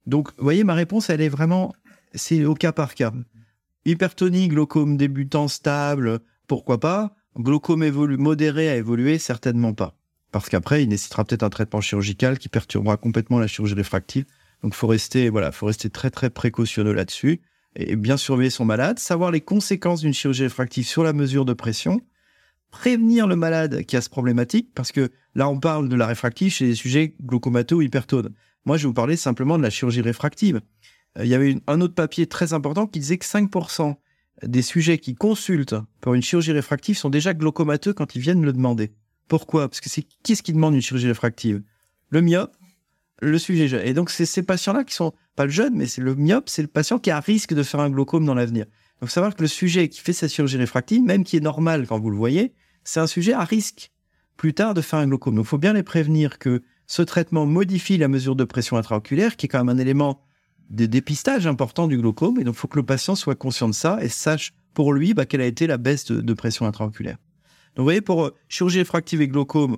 Donc, 0.06 0.30
vous 0.38 0.44
voyez, 0.44 0.64
ma 0.64 0.72
réponse, 0.72 1.11
elle 1.11 1.20
est 1.20 1.28
vraiment, 1.28 1.74
c'est 2.14 2.46
au 2.46 2.54
cas 2.54 2.72
par 2.72 2.94
cas. 2.94 3.12
Hypertonie, 3.84 4.48
glaucome 4.48 4.96
débutant 4.96 5.46
stable, 5.46 6.20
pourquoi 6.46 6.80
pas 6.80 7.14
Glaucome 7.37 7.87
modéré 8.16 8.70
à 8.70 8.76
évoluer, 8.76 9.18
certainement 9.18 9.74
pas. 9.74 9.94
Parce 10.32 10.48
qu'après, 10.48 10.82
il 10.82 10.88
nécessitera 10.88 11.24
peut-être 11.24 11.42
un 11.42 11.50
traitement 11.50 11.82
chirurgical 11.82 12.38
qui 12.38 12.48
perturbera 12.48 12.96
complètement 12.96 13.38
la 13.38 13.46
chirurgie 13.46 13.74
réfractive. 13.74 14.24
Donc, 14.62 14.74
faut 14.74 14.87
rester, 14.87 15.28
voilà, 15.28 15.52
faut 15.52 15.66
rester 15.66 15.90
très, 15.90 16.11
très 16.11 16.30
précautionneux 16.30 16.94
là-dessus 16.94 17.42
et 17.76 17.94
bien 17.94 18.16
surveiller 18.16 18.50
son 18.50 18.64
malade, 18.64 18.98
savoir 18.98 19.30
les 19.30 19.42
conséquences 19.42 20.00
d'une 20.00 20.14
chirurgie 20.14 20.44
réfractive 20.44 20.87
sur 20.87 21.04
la 21.04 21.12
mesure 21.12 21.44
de 21.44 21.52
pression, 21.52 22.00
prévenir 22.70 23.26
le 23.26 23.37
malade 23.37 23.83
qui 23.85 23.96
a 23.96 24.00
ce 24.00 24.11
problématique, 24.11 24.70
parce 24.74 24.92
que 24.92 25.11
là, 25.35 25.48
on 25.48 25.59
parle 25.59 25.88
de 25.88 25.96
la 25.96 26.07
réfractive 26.07 26.52
chez 26.52 26.66
les 26.66 26.74
sujets 26.74 27.14
glaucomateux 27.22 27.76
ou 27.76 27.83
hypertones. 27.83 28.31
Moi, 28.64 28.76
je 28.76 28.83
vais 28.83 28.88
vous 28.88 28.94
parler 28.94 29.16
simplement 29.16 29.57
de 29.57 29.62
la 29.62 29.70
chirurgie 29.70 30.02
réfractive. 30.02 30.61
Euh, 31.18 31.24
il 31.24 31.28
y 31.28 31.35
avait 31.35 31.57
un 31.66 31.81
autre 31.81 31.94
papier 31.94 32.26
très 32.26 32.52
important 32.52 32.87
qui 32.87 33.00
disait 33.00 33.18
que 33.18 33.24
5% 33.24 33.96
des 34.46 34.62
sujets 34.62 34.98
qui 34.98 35.14
consultent 35.14 35.76
pour 36.00 36.14
une 36.14 36.22
chirurgie 36.22 36.52
réfractive 36.52 36.96
sont 36.96 37.11
déjà 37.11 37.35
glaucomateux 37.35 37.92
quand 37.92 38.14
ils 38.14 38.20
viennent 38.20 38.44
le 38.44 38.52
demander. 38.52 38.92
Pourquoi? 39.26 39.68
Parce 39.68 39.81
que 39.81 39.88
c'est 39.88 40.07
qui 40.22 40.37
ce 40.37 40.42
qui 40.42 40.52
demande 40.52 40.74
une 40.74 40.83
chirurgie 40.83 41.09
réfractive? 41.09 41.62
Le 42.11 42.22
myope, 42.22 42.57
le 43.20 43.38
sujet 43.38 43.68
jeune. 43.68 43.87
Et 43.87 43.94
donc, 43.94 44.11
c'est 44.11 44.26
ces 44.26 44.42
patients-là 44.42 44.85
qui 44.85 44.94
sont 44.94 45.12
pas 45.37 45.44
le 45.44 45.50
jeune, 45.50 45.74
mais 45.74 45.87
c'est 45.87 46.00
le 46.00 46.14
myope, 46.14 46.48
c'est 46.48 46.62
le 46.62 46.68
patient 46.68 46.98
qui 46.98 47.11
a 47.11 47.20
risque 47.20 47.52
de 47.52 47.62
faire 47.62 47.81
un 47.81 47.90
glaucome 47.90 48.24
dans 48.24 48.35
l'avenir. 48.35 48.66
Donc, 49.00 49.11
savoir 49.11 49.34
que 49.34 49.42
le 49.42 49.48
sujet 49.48 49.88
qui 49.88 50.00
fait 50.00 50.12
sa 50.12 50.28
chirurgie 50.28 50.56
réfractive, 50.56 51.02
même 51.02 51.24
qui 51.24 51.37
est 51.37 51.40
normal 51.40 51.87
quand 51.87 52.00
vous 52.00 52.11
le 52.11 52.16
voyez, 52.16 52.52
c'est 52.84 53.00
un 53.00 53.06
sujet 53.06 53.32
à 53.32 53.44
risque 53.44 53.92
plus 54.37 54.54
tard 54.54 54.74
de 54.74 54.80
faire 54.80 54.98
un 54.98 55.06
glaucome. 55.06 55.37
Donc, 55.37 55.44
il 55.44 55.48
faut 55.48 55.58
bien 55.58 55.72
les 55.72 55.82
prévenir 55.82 56.38
que 56.38 56.62
ce 56.87 57.02
traitement 57.02 57.46
modifie 57.46 57.98
la 57.98 58.08
mesure 58.08 58.34
de 58.34 58.44
pression 58.44 58.76
intraoculaire, 58.76 59.37
qui 59.37 59.46
est 59.46 59.48
quand 59.48 59.62
même 59.62 59.76
un 59.76 59.80
élément 59.80 60.22
de 60.70 60.87
dépistage 60.87 61.46
important 61.46 61.87
du 61.87 61.98
glaucome. 61.98 62.40
Et 62.40 62.44
donc, 62.44 62.54
il 62.54 62.58
faut 62.58 62.68
que 62.68 62.78
le 62.78 62.84
patient 62.84 63.14
soit 63.14 63.34
conscient 63.34 63.68
de 63.68 63.74
ça 63.74 63.98
et 64.02 64.08
sache 64.08 64.52
pour 64.74 64.92
lui 64.92 65.14
bah, 65.14 65.26
quelle 65.26 65.40
a 65.40 65.46
été 65.46 65.66
la 65.66 65.76
baisse 65.76 66.06
de, 66.06 66.34
pression 66.34 66.66
intraoculaire. 66.66 67.18
Donc, 67.76 67.78
vous 67.78 67.84
voyez, 67.84 68.00
pour 68.00 68.24
euh, 68.24 68.34
chirurgie 68.48 68.78
réfractive 68.78 69.20
et 69.20 69.28
glaucome, 69.28 69.76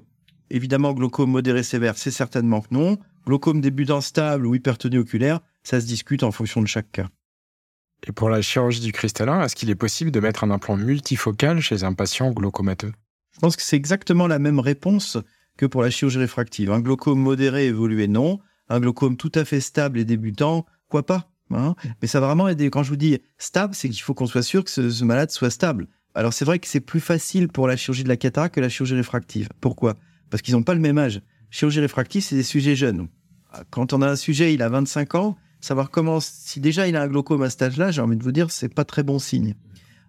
évidemment, 0.50 0.92
glaucome 0.92 1.30
modéré 1.30 1.62
sévère, 1.62 1.98
c'est 1.98 2.10
certainement 2.10 2.60
que 2.60 2.68
non. 2.70 2.98
Glaucome 3.26 3.60
débutant 3.60 4.00
stable 4.00 4.46
ou 4.46 4.54
hypertonie 4.54 4.98
oculaire, 4.98 5.40
ça 5.62 5.80
se 5.80 5.86
discute 5.86 6.22
en 6.22 6.30
fonction 6.30 6.62
de 6.62 6.66
chaque 6.66 6.90
cas. 6.90 7.08
Et 8.06 8.12
pour 8.12 8.30
la 8.30 8.40
chirurgie 8.42 8.80
du 8.80 8.92
cristallin, 8.92 9.42
est-ce 9.42 9.54
qu'il 9.54 9.70
est 9.70 9.74
possible 9.74 10.10
de 10.10 10.20
mettre 10.20 10.44
un 10.44 10.50
implant 10.50 10.76
multifocal 10.76 11.60
chez 11.60 11.84
un 11.84 11.92
patient 11.92 12.30
glaucomateux? 12.30 12.92
Je 13.32 13.38
pense 13.40 13.56
que 13.56 13.62
c'est 13.62 13.76
exactement 13.76 14.26
la 14.26 14.38
même 14.38 14.58
réponse 14.58 15.18
que 15.56 15.66
pour 15.66 15.82
la 15.82 15.90
chirurgie 15.90 16.18
réfractive. 16.18 16.70
Un 16.70 16.80
glaucome 16.80 17.18
modéré 17.18 17.66
évolué, 17.66 18.08
non. 18.08 18.40
Un 18.68 18.80
glaucome 18.80 19.16
tout 19.16 19.32
à 19.34 19.44
fait 19.44 19.60
stable 19.60 19.98
et 19.98 20.04
débutant, 20.04 20.64
quoi 20.88 21.04
pas 21.04 21.30
hein 21.50 21.74
Mais 22.00 22.08
ça 22.08 22.20
va 22.20 22.28
vraiment 22.28 22.48
aider. 22.48 22.70
Quand 22.70 22.82
je 22.82 22.90
vous 22.90 22.96
dis 22.96 23.18
stable, 23.38 23.74
c'est 23.74 23.88
qu'il 23.88 24.00
faut 24.00 24.14
qu'on 24.14 24.26
soit 24.26 24.42
sûr 24.42 24.64
que 24.64 24.70
ce, 24.70 25.04
malade 25.04 25.30
soit 25.30 25.50
stable. 25.50 25.88
Alors 26.14 26.32
c'est 26.32 26.44
vrai 26.44 26.58
que 26.58 26.68
c'est 26.68 26.80
plus 26.80 27.00
facile 27.00 27.48
pour 27.48 27.68
la 27.68 27.76
chirurgie 27.76 28.04
de 28.04 28.08
la 28.08 28.16
cataracte 28.16 28.54
que 28.54 28.60
la 28.60 28.68
chirurgie 28.68 28.94
réfractive. 28.94 29.48
Pourquoi? 29.60 29.96
Parce 30.30 30.42
qu'ils 30.42 30.54
n'ont 30.54 30.62
pas 30.62 30.74
le 30.74 30.80
même 30.80 30.98
âge. 30.98 31.20
Chirurgie 31.50 31.80
réfractive, 31.80 32.22
c'est 32.22 32.36
des 32.36 32.42
sujets 32.42 32.76
jeunes. 32.76 33.08
Quand 33.70 33.92
on 33.92 34.02
a 34.02 34.08
un 34.08 34.16
sujet, 34.16 34.54
il 34.54 34.62
a 34.62 34.68
25 34.68 35.14
ans, 35.16 35.36
savoir 35.60 35.90
comment, 35.90 36.20
si 36.20 36.60
déjà 36.60 36.88
il 36.88 36.96
a 36.96 37.02
un 37.02 37.08
glaucome 37.08 37.42
à 37.42 37.50
cet 37.50 37.62
âge-là, 37.62 37.90
j'ai 37.90 38.00
envie 38.00 38.16
de 38.16 38.22
vous 38.22 38.32
dire, 38.32 38.50
c'est 38.50 38.72
pas 38.72 38.84
très 38.84 39.02
bon 39.02 39.18
signe. 39.18 39.54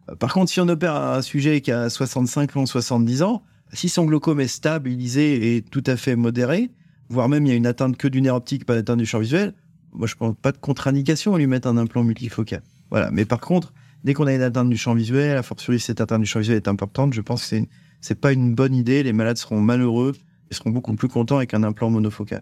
Euh, 0.10 0.16
par 0.16 0.34
contre, 0.34 0.52
si 0.52 0.60
on 0.60 0.68
opère 0.68 0.96
un 0.96 1.22
sujet 1.22 1.62
qui 1.62 1.72
a 1.72 1.90
65 1.90 2.58
ans, 2.58 2.66
70 2.66 3.24
ans, 3.24 3.44
si 3.74 3.90
son 3.90 4.06
glaucome 4.06 4.40
est 4.40 4.48
stabilisé 4.48 5.56
et 5.56 5.62
tout 5.62 5.84
à 5.86 5.96
fait 5.96 6.16
modéré, 6.16 6.72
voire 7.10 7.30
même 7.30 7.46
il 7.46 7.50
y 7.50 7.54
a 7.54 7.56
une 7.56 7.68
atteinte 7.68 7.98
que 7.98 8.08
du 8.08 8.22
nerf 8.22 8.36
optique, 8.36 8.66
pas 8.66 8.76
d'atteinte 8.76 9.00
du 9.00 9.06
champ 9.06 9.20
visuel, 9.20 9.54
moi 9.94 10.08
je 10.08 10.16
pense 10.16 10.36
pas 10.42 10.52
de 10.52 10.58
contre-indication 10.58 11.36
à 11.36 11.38
lui 11.38 11.48
mettre 11.48 11.68
un 11.68 11.78
implant 11.78 12.04
multifocal. 12.04 12.62
Voilà. 12.90 13.12
Mais 13.12 13.26
par 13.26 13.40
contre, 13.40 13.74
dès 14.04 14.14
qu'on 14.14 14.28
a 14.28 14.34
une 14.34 14.42
atteinte 14.42 14.70
du 14.70 14.78
champ 14.78 14.94
visuel, 14.94 15.38
a 15.38 15.44
fortiori 15.44 15.80
cette 15.80 16.02
atteinte 16.02 16.22
du 16.22 16.28
champ 16.28 16.40
visuel 16.40 16.58
est 16.58 16.68
importante, 16.68 17.14
je 17.14 17.22
pense 17.22 17.42
que 17.42 17.48
c'est 17.48 17.70
c'est 18.02 18.20
pas 18.20 18.34
une 18.34 18.54
bonne 18.54 18.74
idée. 18.74 19.04
Les 19.04 19.14
malades 19.14 19.38
seront 19.38 19.62
malheureux 19.62 20.14
et 20.50 20.54
seront 20.54 20.72
beaucoup 20.72 20.94
plus 20.96 21.08
contents 21.08 21.38
avec 21.38 21.54
un 21.54 21.64
implant 21.64 21.90
monofocal. 21.90 22.42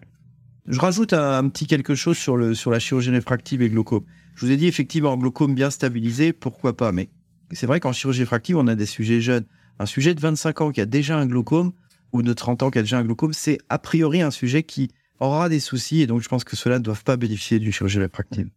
Je 0.66 0.78
rajoute 0.78 1.12
un, 1.12 1.48
petit 1.48 1.66
quelque 1.66 1.94
chose 1.94 2.18
sur, 2.18 2.36
le, 2.36 2.54
sur 2.54 2.70
la 2.70 2.78
chirurgie 2.78 3.10
réfractive 3.10 3.62
et 3.62 3.68
glaucome. 3.68 4.04
Je 4.34 4.46
vous 4.46 4.52
ai 4.52 4.56
dit 4.56 4.66
effectivement, 4.66 5.16
glaucome 5.16 5.54
bien 5.54 5.70
stabilisé, 5.70 6.32
pourquoi 6.32 6.76
pas, 6.76 6.92
mais 6.92 7.08
c'est 7.52 7.66
vrai 7.66 7.80
qu'en 7.80 7.92
chirurgie 7.92 8.20
réfractive, 8.20 8.56
on 8.56 8.66
a 8.66 8.74
des 8.74 8.86
sujets 8.86 9.20
jeunes. 9.20 9.44
Un 9.78 9.86
sujet 9.86 10.14
de 10.14 10.20
25 10.20 10.60
ans 10.60 10.70
qui 10.70 10.80
a 10.80 10.86
déjà 10.86 11.18
un 11.18 11.26
glaucome 11.26 11.72
ou 12.12 12.22
de 12.22 12.32
30 12.32 12.62
ans 12.62 12.70
qui 12.70 12.78
a 12.78 12.82
déjà 12.82 12.98
un 12.98 13.04
glaucome, 13.04 13.32
c'est 13.32 13.58
a 13.68 13.78
priori 13.78 14.20
un 14.20 14.30
sujet 14.30 14.62
qui 14.62 14.90
aura 15.18 15.48
des 15.48 15.60
soucis 15.60 16.02
et 16.02 16.06
donc 16.06 16.20
je 16.22 16.28
pense 16.28 16.44
que 16.44 16.56
ceux-là 16.56 16.78
ne 16.78 16.84
doivent 16.84 17.04
pas 17.04 17.16
bénéficier 17.16 17.58
d'une 17.58 17.72
chirurgie 17.72 17.98
réfractive. 17.98 18.50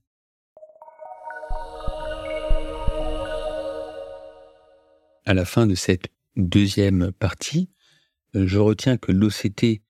À 5.26 5.34
la 5.34 5.46
fin 5.46 5.68
de 5.68 5.76
cette 5.76 6.08
deuxième 6.36 7.12
partie, 7.14 7.70
je 8.34 8.60
retiens 8.60 8.98
que 8.98 9.12
l'OCT 9.12 9.83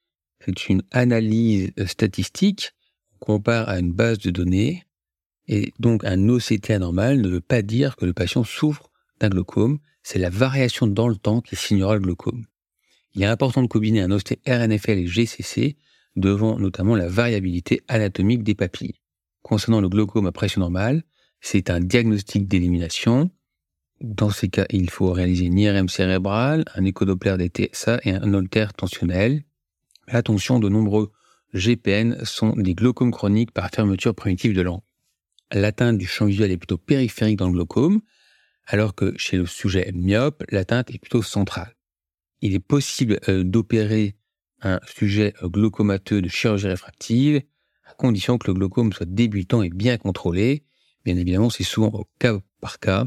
c'est 0.45 0.69
une 0.69 0.83
analyse 0.91 1.71
statistique. 1.85 2.71
On 3.21 3.25
compare 3.25 3.69
à 3.69 3.79
une 3.79 3.93
base 3.93 4.19
de 4.19 4.31
données. 4.31 4.83
Et 5.47 5.73
donc, 5.79 6.03
un 6.05 6.29
OCT 6.29 6.71
anormal 6.71 7.21
ne 7.21 7.27
veut 7.27 7.41
pas 7.41 7.61
dire 7.61 7.95
que 7.95 8.05
le 8.05 8.13
patient 8.13 8.43
souffre 8.43 8.89
d'un 9.19 9.29
glaucome. 9.29 9.79
C'est 10.03 10.19
la 10.19 10.29
variation 10.29 10.87
dans 10.87 11.07
le 11.07 11.15
temps 11.15 11.41
qui 11.41 11.55
signera 11.55 11.95
le 11.95 12.01
glaucome. 12.01 12.45
Il 13.15 13.21
est 13.23 13.27
important 13.27 13.61
de 13.61 13.67
combiner 13.67 14.01
un 14.01 14.11
OCT 14.11 14.39
RNFL 14.47 14.97
et 14.97 15.07
GCC 15.07 15.77
devant 16.15 16.57
notamment 16.57 16.95
la 16.95 17.07
variabilité 17.07 17.81
anatomique 17.87 18.43
des 18.43 18.55
papilles. 18.55 18.95
Concernant 19.41 19.81
le 19.81 19.89
glaucome 19.89 20.27
à 20.27 20.31
pression 20.31 20.61
normale, 20.61 21.03
c'est 21.41 21.69
un 21.69 21.79
diagnostic 21.79 22.47
d'élimination. 22.47 23.29
Dans 24.01 24.29
ces 24.29 24.49
cas, 24.49 24.65
il 24.69 24.89
faut 24.89 25.11
réaliser 25.11 25.45
une 25.45 25.59
IRM 25.59 25.89
cérébrale, 25.89 26.63
un 26.75 26.85
échodoppler 26.85 27.37
des 27.37 27.49
TSA 27.49 27.99
et 28.03 28.11
un 28.11 28.33
holter 28.33 28.67
tensionnel. 28.75 29.43
Attention, 30.07 30.59
de 30.59 30.69
nombreux 30.69 31.11
GPN 31.53 32.23
sont 32.25 32.53
des 32.55 32.73
glaucomes 32.73 33.11
chroniques 33.11 33.51
par 33.51 33.69
fermeture 33.69 34.15
primitive 34.15 34.53
de 34.53 34.61
l'an. 34.61 34.83
L'atteinte 35.51 35.97
du 35.97 36.07
champ 36.07 36.25
visuel 36.25 36.51
est 36.51 36.57
plutôt 36.57 36.77
périphérique 36.77 37.37
dans 37.37 37.47
le 37.47 37.53
glaucome, 37.53 38.01
alors 38.65 38.95
que 38.95 39.13
chez 39.17 39.37
le 39.37 39.45
sujet 39.45 39.91
myope, 39.93 40.43
l'atteinte 40.49 40.89
est 40.89 40.97
plutôt 40.97 41.21
centrale. 41.21 41.75
Il 42.41 42.53
est 42.53 42.59
possible 42.59 43.19
euh, 43.29 43.43
d'opérer 43.43 44.15
un 44.61 44.79
sujet 44.85 45.33
glaucomateux 45.43 46.21
de 46.21 46.29
chirurgie 46.29 46.67
réfractive, 46.67 47.41
à 47.85 47.93
condition 47.93 48.37
que 48.37 48.47
le 48.47 48.53
glaucome 48.53 48.91
soit 48.91 49.05
débutant 49.05 49.61
et 49.61 49.69
bien 49.69 49.97
contrôlé. 49.97 50.63
Bien 51.05 51.17
évidemment, 51.17 51.49
c'est 51.49 51.63
souvent 51.63 51.89
au 51.89 52.07
cas 52.17 52.39
par 52.61 52.79
cas, 52.79 53.05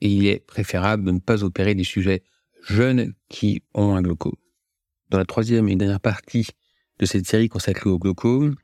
et 0.00 0.08
il 0.08 0.26
est 0.26 0.40
préférable 0.46 1.04
de 1.04 1.10
ne 1.10 1.18
pas 1.18 1.42
opérer 1.42 1.74
des 1.74 1.84
sujets 1.84 2.22
jeunes 2.62 3.14
qui 3.28 3.62
ont 3.72 3.94
un 3.94 4.02
glaucome. 4.02 4.36
Dans 5.14 5.18
la 5.18 5.24
troisième 5.24 5.68
et 5.68 5.76
dernière 5.76 6.00
partie 6.00 6.48
de 6.98 7.06
cette 7.06 7.24
série 7.24 7.48
consacrée 7.48 7.88
au 7.88 8.00
glaucome, 8.00 8.56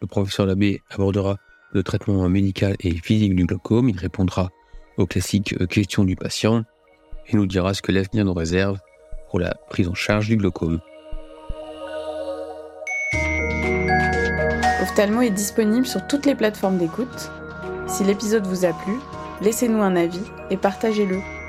le 0.00 0.06
professeur 0.06 0.46
Labbé 0.46 0.82
abordera 0.88 1.38
le 1.72 1.82
traitement 1.82 2.28
médical 2.28 2.76
et 2.78 2.94
physique 2.94 3.34
du 3.34 3.44
glaucome. 3.44 3.88
Il 3.88 3.98
répondra 3.98 4.50
aux 4.98 5.06
classiques 5.06 5.52
questions 5.66 6.04
du 6.04 6.14
patient 6.14 6.62
et 7.26 7.34
nous 7.34 7.44
dira 7.44 7.74
ce 7.74 7.82
que 7.82 7.90
l'avenir 7.90 8.24
nous 8.24 8.34
réserve 8.34 8.78
pour 9.30 9.40
la 9.40 9.52
prise 9.68 9.88
en 9.88 9.94
charge 9.94 10.28
du 10.28 10.36
glaucome. 10.36 10.78
Ophthalmo 14.82 15.22
est 15.22 15.30
disponible 15.30 15.86
sur 15.86 16.06
toutes 16.06 16.24
les 16.24 16.36
plateformes 16.36 16.78
d'écoute. 16.78 17.32
Si 17.88 18.04
l'épisode 18.04 18.46
vous 18.46 18.64
a 18.64 18.72
plu, 18.72 18.94
laissez-nous 19.42 19.82
un 19.82 19.96
avis 19.96 20.22
et 20.50 20.56
partagez-le. 20.56 21.39